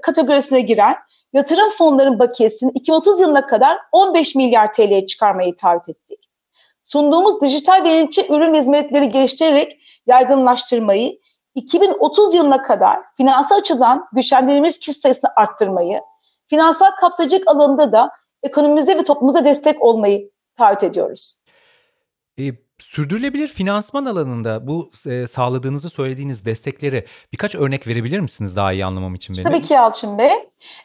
[0.03, 0.97] kategorisine giren
[1.33, 6.29] yatırım fonların bakiyesini 2030 yılına kadar 15 milyar TL'ye çıkarmayı taahhüt ettik.
[6.83, 11.19] Sunduğumuz dijital yenilikçi ürün hizmetleri geliştirerek yaygınlaştırmayı,
[11.55, 16.01] 2030 yılına kadar finansal açıdan güçlendirilmiş kişi sayısını arttırmayı,
[16.47, 18.11] finansal kapsayıcılık alanında da
[18.43, 21.37] ekonomimize ve toplumumuza destek olmayı taahhüt ediyoruz.
[22.39, 22.43] E,
[22.83, 29.15] Sürdürülebilir finansman alanında bu e, sağladığınızı söylediğiniz destekleri birkaç örnek verebilir misiniz daha iyi anlamam
[29.15, 29.45] için benim?
[29.45, 30.33] Tabii ki Yalçın Bey.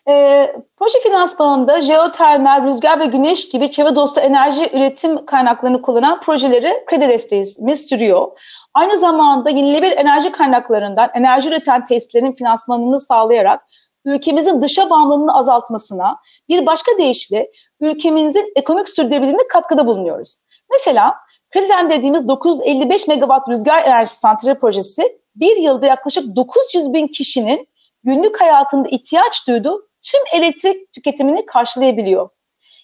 [0.08, 6.86] E, proje finansmanında jeotermal, rüzgar ve güneş gibi çevre dostu enerji üretim kaynaklarını kullanan projeleri
[6.86, 8.28] kredi desteğimiz sürüyor.
[8.74, 13.62] Aynı zamanda yenilenebilir enerji kaynaklarından enerji üreten tesislerin finansmanını sağlayarak
[14.06, 16.18] ülkemizin dışa bağımlılığını azaltmasına,
[16.50, 20.38] bir başka deyişle ülkemizin ekonomik sürdürülebilirliğine katkıda bulunuyoruz.
[20.72, 21.16] Mesela
[21.54, 27.68] kredilendirdiğimiz 955 megawatt rüzgar enerji santrali projesi bir yılda yaklaşık 900 bin kişinin
[28.04, 32.30] günlük hayatında ihtiyaç duyduğu tüm elektrik tüketimini karşılayabiliyor.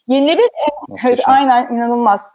[0.07, 0.49] Yenilebilir,
[1.05, 2.31] evet, aynen inanılmaz.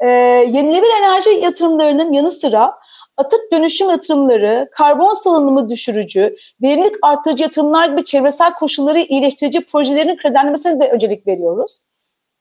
[0.00, 0.06] Ee,
[0.48, 2.78] yenilebilir enerji yatırımlarının yanı sıra
[3.16, 10.80] atık dönüşüm yatırımları, karbon salınımı düşürücü, verimlilik artırıcı yatırımlar gibi çevresel koşulları iyileştirici projelerin kredilenmesine
[10.80, 11.78] de öncelik veriyoruz.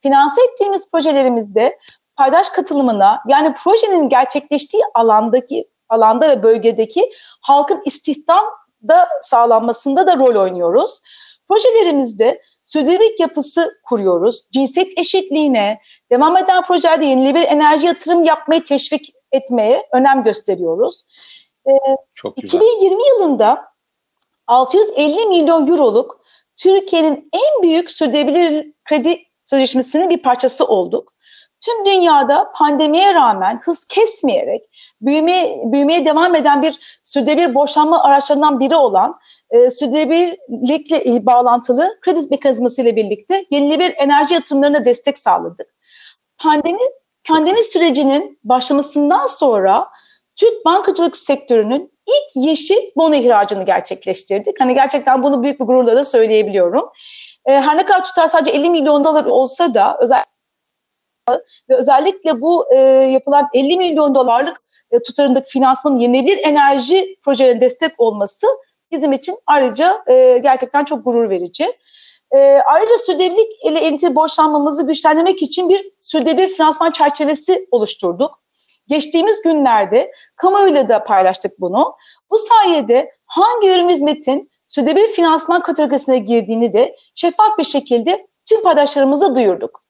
[0.02, 1.78] Finanse ettiğimiz projelerimizde
[2.18, 8.46] paydaş katılımına yani projenin gerçekleştiği alandaki alanda ve bölgedeki halkın istihdam
[8.88, 11.02] da sağlanmasında da rol oynuyoruz.
[11.48, 14.46] Projelerimizde sürdürülebilirlik yapısı kuruyoruz.
[14.52, 15.80] Cinsiyet eşitliğine,
[16.12, 21.04] devam eden projelerde yenilebilir enerji yatırım yapmayı teşvik etmeye önem gösteriyoruz.
[21.70, 21.72] Ee,
[22.14, 22.60] Çok güzel.
[22.60, 23.66] 2020 yılında
[24.48, 26.22] 650 milyon euroluk
[26.58, 31.14] Türkiye'nin en büyük sürdürülebilir kredi sözleşmesinin bir parçası olduk.
[31.68, 34.62] Tüm dünyada pandemiye rağmen hız kesmeyerek
[35.02, 42.82] büyüme, büyümeye devam eden bir sürdürülebilir borçlanma araçlarından biri olan e, sürdürülebilirlikle bağlantılı kredi mekanizması
[42.82, 45.68] ile birlikte yenilebilir enerji yatırımlarına destek sağladık.
[46.38, 46.80] Pandemi
[47.30, 49.88] pandemi sürecinin başlamasından sonra
[50.36, 54.60] Türk bankacılık sektörünün ilk yeşil bono ihracını gerçekleştirdik.
[54.60, 56.90] Hani gerçekten bunu büyük bir gururla da söyleyebiliyorum.
[57.46, 60.24] E, her ne kadar tutar sadece 50 milyon dolar olsa da özel
[61.70, 62.78] ve özellikle bu e,
[63.12, 64.62] yapılan 50 milyon dolarlık
[64.92, 68.48] e, tutarındaki finansmanın yenilebilir enerji projelerine destek olması
[68.92, 71.74] bizim için ayrıca e, gerçekten çok gurur verici.
[72.32, 72.38] E,
[72.68, 78.42] ayrıca sürdürülebilirlik ile ilintili borçlanmamızı güçlendirmek için bir sürdürülebilir finansman çerçevesi oluşturduk.
[78.88, 81.96] Geçtiğimiz günlerde kamuoyuyla da paylaştık bunu.
[82.32, 89.36] Bu sayede hangi ürün hizmetin sürdürülebilir finansman kategorisine girdiğini de şeffaf bir şekilde tüm paydaşlarımıza
[89.36, 89.87] duyurduk.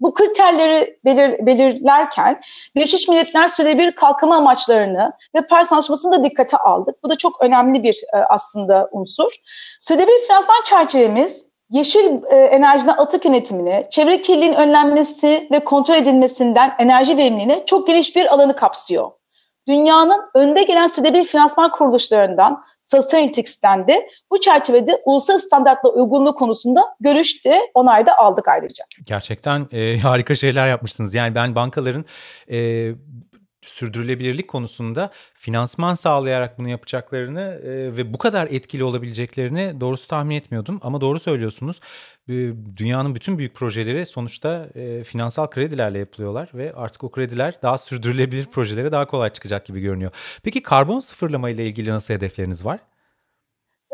[0.00, 2.40] Bu kriterleri belir, belirlerken
[2.74, 7.04] Birleşmiş Milletler Sürdürülebilir Kalkınma Amaçlarını ve Paris Anlaşması'nı da dikkate aldık.
[7.04, 9.32] Bu da çok önemli bir e, aslında unsur.
[9.80, 17.16] Sürdürülebilir finansman çerçevemiz yeşil e, enerjiden atık yönetimine, çevre kirliliğinin önlenmesi ve kontrol edilmesinden enerji
[17.16, 19.10] verimliliğine çok geniş bir alanı kapsıyor.
[19.68, 27.44] Dünyanın önde gelen sürdürülebilir finansman kuruluşlarından Sustainalytics'ten de bu çerçevede uluslararası standartla uygunluğu konusunda görüş
[27.44, 28.84] de onay da aldık ayrıca.
[29.04, 31.14] Gerçekten e, harika şeyler yapmışsınız.
[31.14, 32.04] Yani ben bankaların
[32.50, 32.90] e,
[33.68, 40.80] sürdürülebilirlik konusunda finansman sağlayarak bunu yapacaklarını e, ve bu kadar etkili olabileceklerini doğrusu tahmin etmiyordum.
[40.82, 41.80] Ama doğru söylüyorsunuz.
[42.76, 48.46] Dünyanın bütün büyük projeleri sonuçta e, finansal kredilerle yapılıyorlar ve artık o krediler daha sürdürülebilir
[48.46, 50.10] projelere daha kolay çıkacak gibi görünüyor.
[50.42, 52.78] Peki karbon sıfırlama ile ilgili nasıl hedefleriniz var?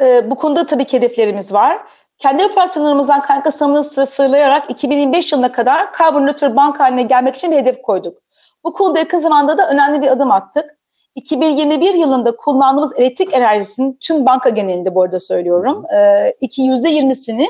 [0.01, 1.83] E, bu konuda tabii ki hedeflerimiz var.
[2.19, 7.57] Kendi operasyonlarımızdan kaynaklı sanımını sıfırlayarak 2025 yılına kadar karbon nötr bank haline gelmek için bir
[7.57, 8.22] hedef koyduk.
[8.64, 10.79] Bu konuda yakın zamanda da önemli bir adım attık.
[11.14, 15.85] 2021 yılında kullandığımız elektrik enerjisinin tüm banka genelinde bu arada söylüyorum.
[15.94, 17.48] E, iki %20'sini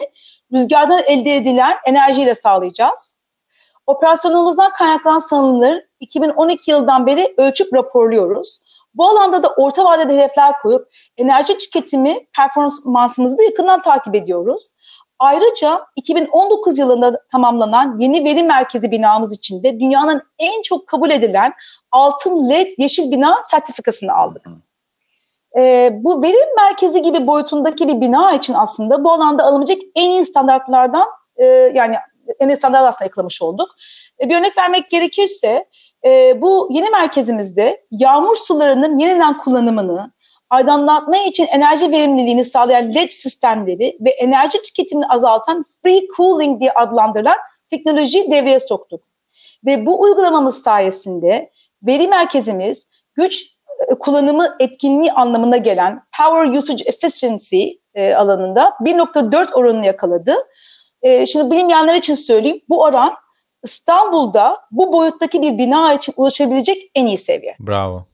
[0.52, 3.16] rüzgardan elde edilen enerjiyle sağlayacağız.
[3.86, 8.58] Operasyonumuzdan kaynaklanan salınımları 2012 yıldan beri ölçüp raporluyoruz.
[8.94, 14.70] Bu alanda da orta vadede hedefler koyup enerji tüketimi performansımızı da yakından takip ediyoruz.
[15.22, 21.52] Ayrıca 2019 yılında tamamlanan yeni veri merkezi binamız için de dünyanın en çok kabul edilen
[21.90, 24.42] altın LED yeşil bina sertifikasını aldık.
[25.56, 30.26] Ee, bu veri merkezi gibi boyutundaki bir bina için aslında bu alanda alınacak en iyi
[30.26, 31.06] standartlardan
[31.36, 31.96] e, yani
[32.40, 33.70] en iyi standart aslında yakalamış olduk.
[34.20, 35.66] E, bir örnek vermek gerekirse
[36.04, 40.12] e, bu yeni merkezimizde yağmur sularının yeniden kullanımını,
[40.52, 47.36] aydınlatma için enerji verimliliğini sağlayan LED sistemleri ve enerji tüketimini azaltan free cooling diye adlandırılan
[47.70, 49.04] teknolojiyi devreye soktuk.
[49.66, 51.50] Ve bu uygulamamız sayesinde
[51.82, 53.56] veri merkezimiz güç
[53.88, 60.34] e, kullanımı etkinliği anlamına gelen Power Usage Efficiency e, alanında 1.4 oranını yakaladı.
[61.02, 63.14] E, şimdi bilinmeyenler için söyleyeyim bu oran
[63.64, 67.56] İstanbul'da bu boyuttaki bir bina için ulaşabilecek en iyi seviye.
[67.60, 68.11] Bravo.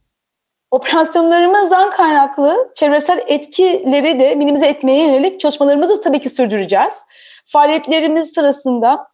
[0.71, 7.05] Operasyonlarımızdan kaynaklı çevresel etkileri de minimize etmeye yönelik çalışmalarımızı tabii ki sürdüreceğiz.
[7.47, 9.09] Faaliyetlerimiz sırasında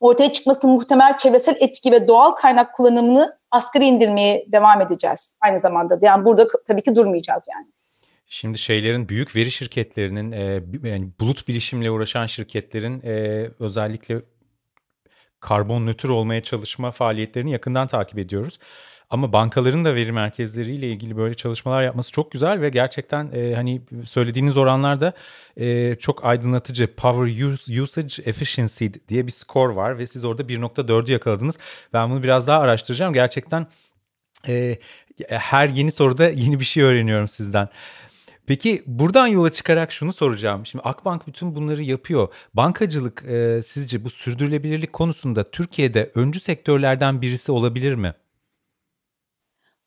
[0.00, 5.98] ortaya çıkması muhtemel çevresel etki ve doğal kaynak kullanımını asgari indirmeye devam edeceğiz aynı zamanda.
[6.02, 7.66] Yani burada tabii ki durmayacağız yani.
[8.26, 14.22] Şimdi şeylerin büyük veri şirketlerinin e, yani bulut bilişimle uğraşan şirketlerin e, özellikle
[15.40, 18.58] karbon nötr olmaya çalışma faaliyetlerini yakından takip ediyoruz.
[19.10, 23.82] Ama bankaların da veri merkezleriyle ilgili böyle çalışmalar yapması çok güzel ve gerçekten e, hani
[24.04, 25.12] söylediğiniz oranlarda
[25.56, 26.94] e, çok aydınlatıcı.
[26.94, 31.58] Power use, Usage Efficiency diye bir skor var ve siz orada 1.4'ü yakaladınız.
[31.92, 33.14] Ben bunu biraz daha araştıracağım.
[33.14, 33.66] Gerçekten
[34.48, 34.78] e,
[35.28, 37.68] her yeni soruda yeni bir şey öğreniyorum sizden.
[38.46, 40.66] Peki buradan yola çıkarak şunu soracağım.
[40.66, 42.28] Şimdi Akbank bütün bunları yapıyor.
[42.54, 48.14] Bankacılık e, sizce bu sürdürülebilirlik konusunda Türkiye'de öncü sektörlerden birisi olabilir mi?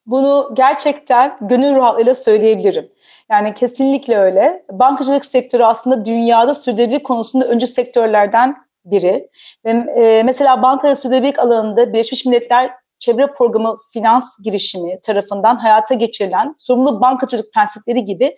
[0.06, 2.91] Bunu gerçekten gönül rahatlığıyla söyleyebilirim.
[3.32, 4.66] Yani kesinlikle öyle.
[4.72, 9.30] Bankacılık sektörü aslında dünyada sürdürülebilirlik konusunda öncü sektörlerden biri.
[9.66, 16.56] Ve e, mesela bankacılık sürdürülebilirlik alanında Birleşmiş Milletler Çevre Programı Finans girişimi tarafından hayata geçirilen
[16.58, 18.38] sorumlu bankacılık prensipleri gibi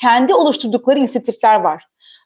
[0.00, 1.84] kendi oluşturdukları inisiyatifler var.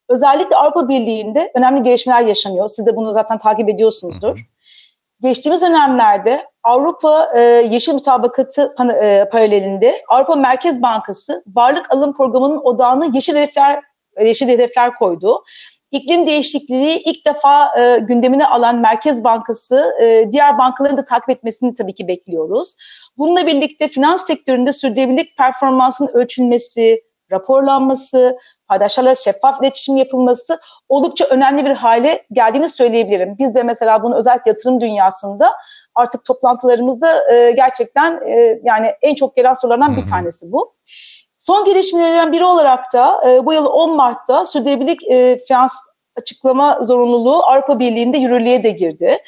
[0.08, 2.68] Özellikle Avrupa Birliği'nde önemli gelişmeler yaşanıyor.
[2.68, 4.48] Siz de bunu zaten takip ediyorsunuzdur.
[5.22, 13.10] Geçtiğimiz dönemlerde Avrupa e, Yeşil Mutabakatı e, paralelinde Avrupa Merkez Bankası varlık alım programının odağını
[13.14, 13.82] yeşil hedefler
[14.20, 15.44] yeşil hedefler koydu.
[15.90, 21.74] İklim değişikliği ilk defa e, gündemine alan Merkez Bankası e, diğer bankaların da takip etmesini
[21.74, 22.74] tabii ki bekliyoruz.
[23.18, 31.70] Bununla birlikte finans sektöründe sürdürülebilirlik performansının ölçülmesi, raporlanması, paydaşlarla şeffaf iletişim yapılması oldukça önemli bir
[31.70, 33.36] hale geldiğini söyleyebilirim.
[33.38, 35.52] Biz de mesela bunu özellikle yatırım dünyasında
[35.94, 40.74] artık toplantılarımızda e, gerçekten e, yani en çok gelen sorulardan bir tanesi bu.
[41.38, 45.72] Son gelişmelerden biri olarak da e, bu yıl 10 Mart'ta sürdürülebilirlik e, finans
[46.16, 49.18] açıklama zorunluluğu Avrupa Birliği'nde yürürlüğe de girdi.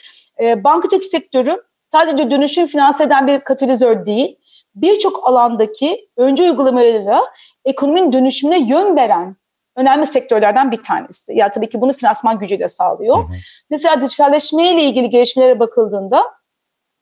[0.40, 4.36] E, bankacılık sektörü sadece dönüşüm finanse eden bir katalizör değil,
[4.74, 7.24] birçok alandaki önce uygulamalarıyla
[7.64, 9.36] ekonominin dönüşümüne yön veren
[9.76, 11.32] önemli sektörlerden bir tanesi.
[11.34, 13.16] Ya tabii ki bunu finansman gücüyle sağlıyor.
[13.16, 13.36] Hı hı.
[13.70, 16.24] Mesela dijitalleşme ile ilgili gelişmelere bakıldığında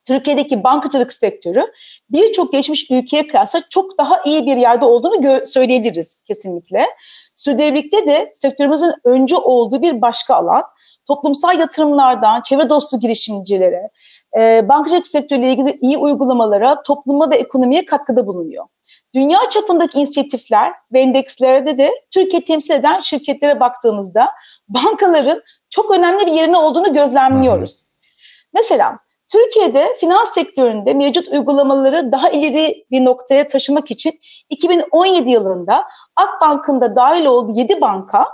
[0.08, 1.66] Türkiye'deki bankacılık sektörü
[2.10, 6.86] birçok geçmiş ülkeye kıyasla çok daha iyi bir yerde olduğunu söyleyebiliriz kesinlikle.
[7.34, 10.62] Sürdürülebilirlikte de sektörümüzün önce olduğu bir başka alan.
[11.06, 13.90] Toplumsal yatırımlardan çevre dostu girişimcilere,
[14.36, 18.64] e, bankacılık sektörüyle ilgili iyi uygulamalara, topluma ve ekonomiye katkıda bulunuyor.
[19.14, 24.28] Dünya çapındaki inisiyatifler ve endekslerde de Türkiye temsil eden şirketlere baktığımızda
[24.68, 27.82] bankaların çok önemli bir yerine olduğunu gözlemliyoruz.
[28.54, 28.98] Mesela
[29.32, 34.20] Türkiye'de finans sektöründe mevcut uygulamaları daha ileri bir noktaya taşımak için
[34.50, 35.84] 2017 yılında
[36.16, 38.26] Akbank'ın da dahil olduğu 7 banka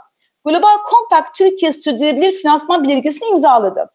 [0.45, 3.91] Global Compact Türkiye Sürdürülebilir Finansman Bildirgesi'ni imzaladı.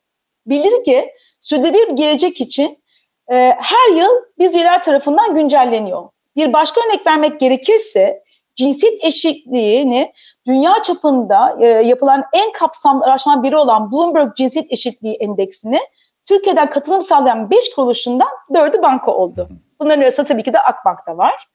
[0.45, 2.83] Bildirge sürdürülebilir bir gelecek için
[3.31, 6.09] e, her yıl biz üyeler tarafından güncelleniyor.
[6.35, 8.23] Bir başka örnek vermek gerekirse
[8.55, 10.13] cinsiyet eşitliğini
[10.47, 15.79] dünya çapında e, yapılan en kapsamlı araştırma biri olan Bloomberg Cinsiyet Eşitliği Endeksini
[16.25, 19.49] Türkiye'den katılım sağlayan 5 kuruluşundan 4'ü banka oldu.
[19.79, 21.47] Bunların arasında tabii ki de Akbank da var.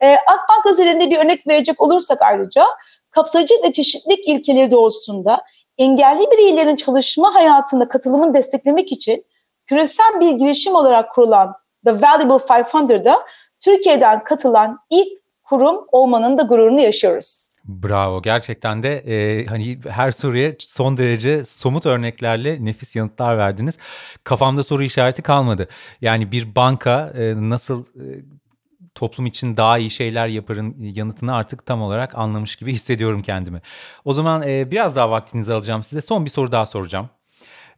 [0.00, 2.66] Ee, Akbank özelinde bir örnek verecek olursak ayrıca
[3.10, 5.44] kapsayıcı ve çeşitlilik ilkeleri doğrultusunda
[5.78, 9.24] engelli bireylerin çalışma hayatında katılımını desteklemek için
[9.66, 11.54] küresel bir girişim olarak kurulan
[11.84, 13.26] The Valuable 500'da
[13.60, 15.08] Türkiye'den katılan ilk
[15.42, 17.46] kurum olmanın da gururunu yaşıyoruz.
[17.64, 18.22] Bravo.
[18.22, 23.78] Gerçekten de e, hani her soruya son derece somut örneklerle nefis yanıtlar verdiniz.
[24.24, 25.68] Kafamda soru işareti kalmadı.
[26.00, 28.04] Yani bir banka e, nasıl e,
[28.96, 33.62] toplum için daha iyi şeyler yaparın yanıtını artık tam olarak anlamış gibi hissediyorum kendimi.
[34.04, 36.00] O zaman e, biraz daha vaktinizi alacağım size.
[36.00, 37.10] Son bir soru daha soracağım.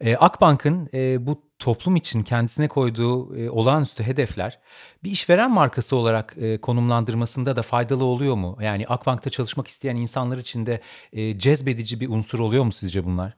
[0.00, 4.58] E, Akbank'ın e, bu toplum için kendisine koyduğu e, olağanüstü hedefler
[5.04, 8.58] bir işveren markası olarak e, konumlandırmasında da faydalı oluyor mu?
[8.60, 10.80] Yani Akbank'ta çalışmak isteyen insanlar için de
[11.12, 13.36] e, cezbedici bir unsur oluyor mu sizce bunlar?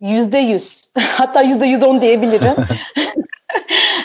[0.00, 0.84] Yüzde yüz.
[0.98, 2.54] Hatta yüzde yüz on diyebilirim.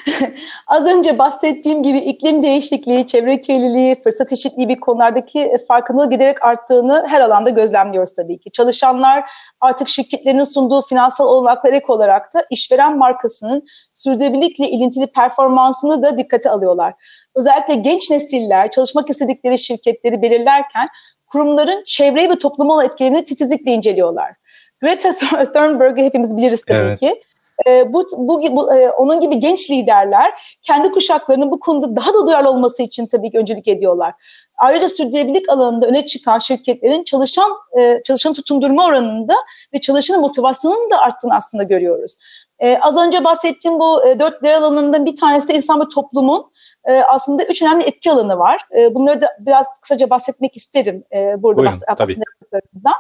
[0.67, 7.05] Az önce bahsettiğim gibi iklim değişikliği, çevre kirliliği, fırsat eşitliği bir konulardaki farkındalığı giderek arttığını
[7.07, 8.51] her alanda gözlemliyoruz tabii ki.
[8.51, 9.31] Çalışanlar
[9.61, 16.49] artık şirketlerin sunduğu finansal olanaklar ek olarak da işveren markasının sürdürülebilirlikle ilintili performansını da dikkate
[16.49, 16.93] alıyorlar.
[17.35, 20.87] Özellikle genç nesiller çalışmak istedikleri şirketleri belirlerken
[21.27, 24.33] kurumların çevreye ve topluma olan etkilerini titizlikle inceliyorlar.
[24.81, 25.15] Greta
[25.53, 26.99] Thunberg'ı hepimiz biliriz tabii evet.
[26.99, 27.21] ki.
[27.67, 32.27] E, bu, bu, bu e, onun gibi genç liderler kendi kuşaklarının bu konuda daha da
[32.27, 34.13] duyarlı olması için tabii ki öncülük ediyorlar.
[34.57, 39.33] Ayrıca sürdürülebilirlik alanında öne çıkan şirketlerin çalışan e, çalışan tutundurma oranında
[39.73, 42.17] ve çalışanın motivasyonunun da arttığını aslında görüyoruz.
[42.59, 46.51] E, az önce bahsettiğim bu e, dört değer alanından bir tanesi de insan ve toplumun
[46.85, 48.61] e, aslında üç önemli etki alanı var.
[48.77, 51.03] E, bunları da biraz kısaca bahsetmek isterim.
[51.13, 52.15] E, burada Buyurun, bahs- tabii.
[52.55, 52.93] Yaptıklarımızdan.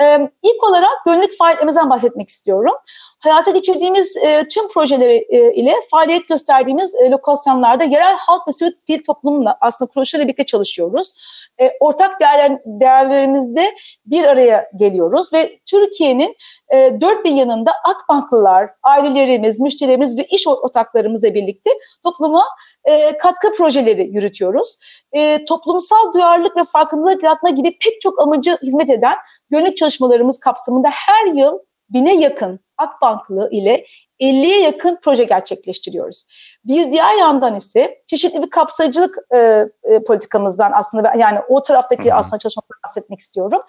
[0.00, 2.74] E, ilk olarak gönüllülük faaliyetlerimizden bahsetmek istiyorum.
[3.18, 9.02] Hayata geçirdiğimiz e, tüm projeleri e, ile faaliyet gösterdiğimiz e, lokasyonlarda yerel halk ve sivil
[9.06, 11.12] toplumla aslında kuruluşlarla birlikte çalışıyoruz.
[11.60, 13.74] E, ortak değerler, değerlerimizde
[14.06, 16.36] bir araya geliyoruz ve Türkiye'nin
[16.72, 21.70] e, dört yanında Akbanklılar, ailelerimiz, müşterilerimiz ve iş ortaklarımızla birlikte
[22.04, 22.44] topluma
[22.84, 24.76] e, katkı projeleri yürütüyoruz.
[25.12, 29.16] E, toplumsal duyarlılık ve farkındalık yaratma gibi pek çok amacı hizmet eden
[29.50, 31.58] gönüllü çalışmalarımız kapsamında her yıl
[31.90, 33.86] bine yakın Akbanklı ile
[34.20, 36.26] 50'ye yakın proje gerçekleştiriyoruz.
[36.64, 39.38] Bir diğer yandan ise çeşitli bir kapsayıcılık e,
[39.82, 43.62] e, politikamızdan aslında yani o taraftaki aslında çalışmalardan bahsetmek istiyorum.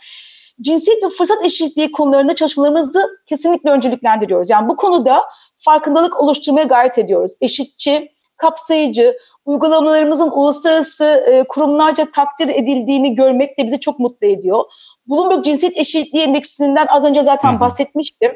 [0.61, 4.49] Cinsiyet ve fırsat eşitliği konularında çalışmalarımızı kesinlikle önceliklendiriyoruz.
[4.49, 5.23] Yani bu konuda
[5.57, 7.31] farkındalık oluşturmaya gayret ediyoruz.
[7.41, 14.63] Eşitçi, kapsayıcı, uygulamalarımızın uluslararası e, kurumlarca takdir edildiğini görmek de bizi çok mutlu ediyor.
[15.09, 17.59] Bloomberg Cinsiyet Eşitliği Endeksinden az önce zaten Hı-hı.
[17.59, 18.31] bahsetmiştim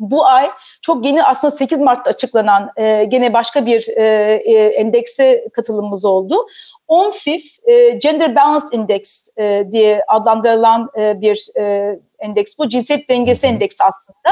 [0.00, 0.50] bu ay
[0.82, 4.04] çok yeni aslında 8 Mart'ta açıklanan e, gene başka bir e,
[4.44, 6.46] e, endekse katılımımız oldu.
[6.88, 12.68] ONFIF e, Gender Balance Index e, diye adlandırılan e, bir e, endeks bu.
[12.68, 14.30] Cinsiyet dengesi endeksi aslında.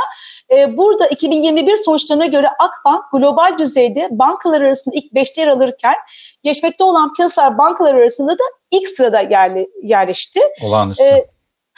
[0.53, 5.95] E, burada 2021 sonuçlarına göre Akbank global düzeyde bankalar arasında ilk 5'te yer alırken
[6.43, 10.41] geçmekte olan piyasalar bankalar arasında da ilk sırada yerli, yerleşti.
[10.63, 11.05] Olağanüstü.
[11.05, 11.27] E,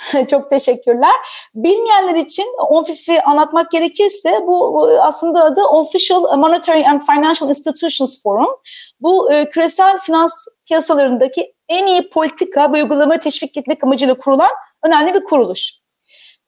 [0.31, 1.15] Çok teşekkürler.
[1.55, 8.49] Bilmeyenler için ONFIF'i anlatmak gerekirse bu, aslında adı Official Monetary and Financial Institutions Forum.
[9.01, 14.51] Bu e, küresel finans piyasalarındaki en iyi politika ve uygulamaları teşvik etmek amacıyla kurulan
[14.85, 15.80] önemli bir kuruluş.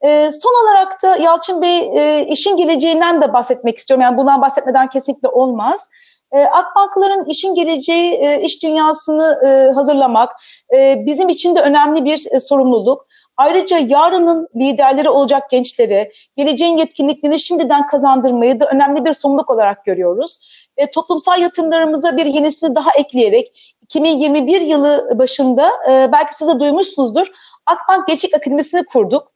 [0.04, 4.02] E, son olarak da Yalçın Bey e, işin geleceğinden de bahsetmek istiyorum.
[4.02, 5.88] Yani bundan bahsetmeden kesinlikle olmaz.
[6.32, 10.30] E, Akbankların işin geleceği, e, iş dünyasını e, hazırlamak
[10.74, 13.06] e, bizim için de önemli bir e, sorumluluk.
[13.36, 20.38] Ayrıca yarının liderleri olacak gençleri, geleceğin yetkinliklerini şimdiden kazandırmayı da önemli bir sorumluluk olarak görüyoruz.
[20.76, 27.26] E, toplumsal yatırımlarımıza bir yenisini daha ekleyerek 2021 yılı başında e, belki siz de duymuşsunuzdur
[27.66, 29.28] Akbank Gençlik Akademisi'ni kurduk.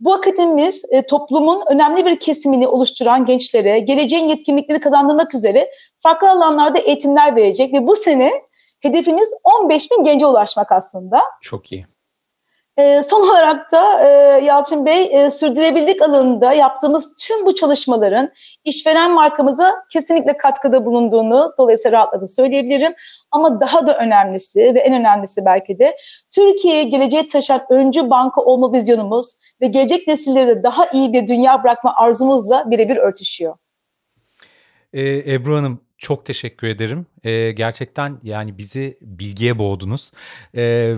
[0.00, 5.70] Bu akademimiz e, toplumun önemli bir kesimini oluşturan gençlere geleceğin yetkinlikleri kazandırmak üzere
[6.02, 8.32] farklı alanlarda eğitimler verecek ve bu sene
[8.80, 9.30] hedefimiz
[9.62, 11.22] 15 bin gence ulaşmak aslında.
[11.40, 11.86] Çok iyi.
[12.76, 14.08] E, son olarak da e,
[14.44, 18.30] Yalçın Bey e, sürdürülebilirlik alanında yaptığımız tüm bu çalışmaların
[18.64, 22.92] işveren markamıza kesinlikle katkıda bulunduğunu dolayısıyla rahatlıkla söyleyebilirim.
[23.30, 25.96] Ama daha da önemlisi ve en önemlisi belki de
[26.34, 31.62] Türkiye'ye geleceğe taşıyan öncü banka olma vizyonumuz ve gelecek nesillere de daha iyi bir dünya
[31.62, 33.56] bırakma arzumuzla birebir örtüşüyor.
[34.92, 37.06] Ee, Ebru Hanım çok teşekkür ederim.
[37.24, 40.12] Ee, gerçekten yani bizi bilgiye boğdunuz.
[40.56, 40.94] Ee,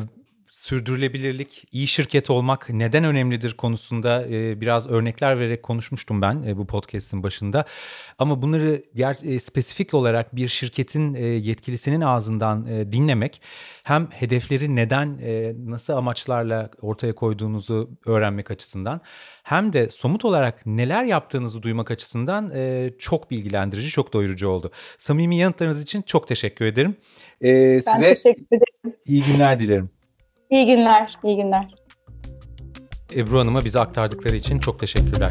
[0.53, 6.67] sürdürülebilirlik, iyi şirket olmak neden önemlidir konusunda e, biraz örnekler vererek konuşmuştum ben e, bu
[6.67, 7.65] podcast'in başında.
[8.19, 13.43] Ama bunları ger e, spesifik olarak bir şirketin e, yetkilisinin ağzından e, dinlemek
[13.85, 19.01] hem hedefleri neden, e, nasıl amaçlarla ortaya koyduğunuzu öğrenmek açısından
[19.43, 24.71] hem de somut olarak neler yaptığınızı duymak açısından e, çok bilgilendirici, çok doyurucu oldu.
[24.99, 26.97] Samimi yanıtlarınız için çok teşekkür ederim.
[27.43, 28.97] E, ben size teşekkür ederim.
[29.07, 30.02] İyi günler dilerim.
[30.53, 31.75] İyi günler, iyi günler.
[33.15, 35.31] Ebru Hanım'a bize aktardıkları için çok teşekkürler.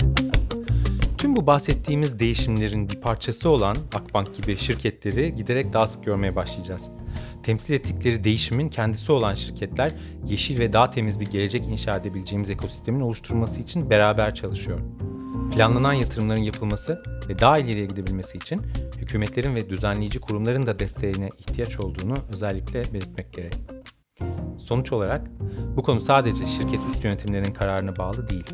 [1.18, 6.90] Tüm bu bahsettiğimiz değişimlerin bir parçası olan Akbank gibi şirketleri giderek daha sık görmeye başlayacağız.
[7.44, 9.92] Temsil ettikleri değişimin kendisi olan şirketler
[10.26, 14.80] yeşil ve daha temiz bir gelecek inşa edebileceğimiz ekosistemin oluşturulması için beraber çalışıyor.
[15.54, 18.62] Planlanan yatırımların yapılması ve daha ileriye gidebilmesi için
[18.98, 23.81] hükümetlerin ve düzenleyici kurumların da desteğine ihtiyaç olduğunu özellikle belirtmek gerek.
[24.60, 25.28] Sonuç olarak
[25.76, 28.46] bu konu sadece şirket üst yönetimlerinin kararına bağlı değil.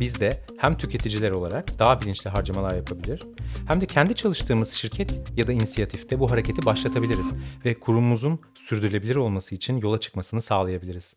[0.00, 3.20] Biz de hem tüketiciler olarak daha bilinçli harcamalar yapabilir
[3.68, 9.54] hem de kendi çalıştığımız şirket ya da inisiyatifte bu hareketi başlatabiliriz ve kurumumuzun sürdürülebilir olması
[9.54, 11.16] için yola çıkmasını sağlayabiliriz.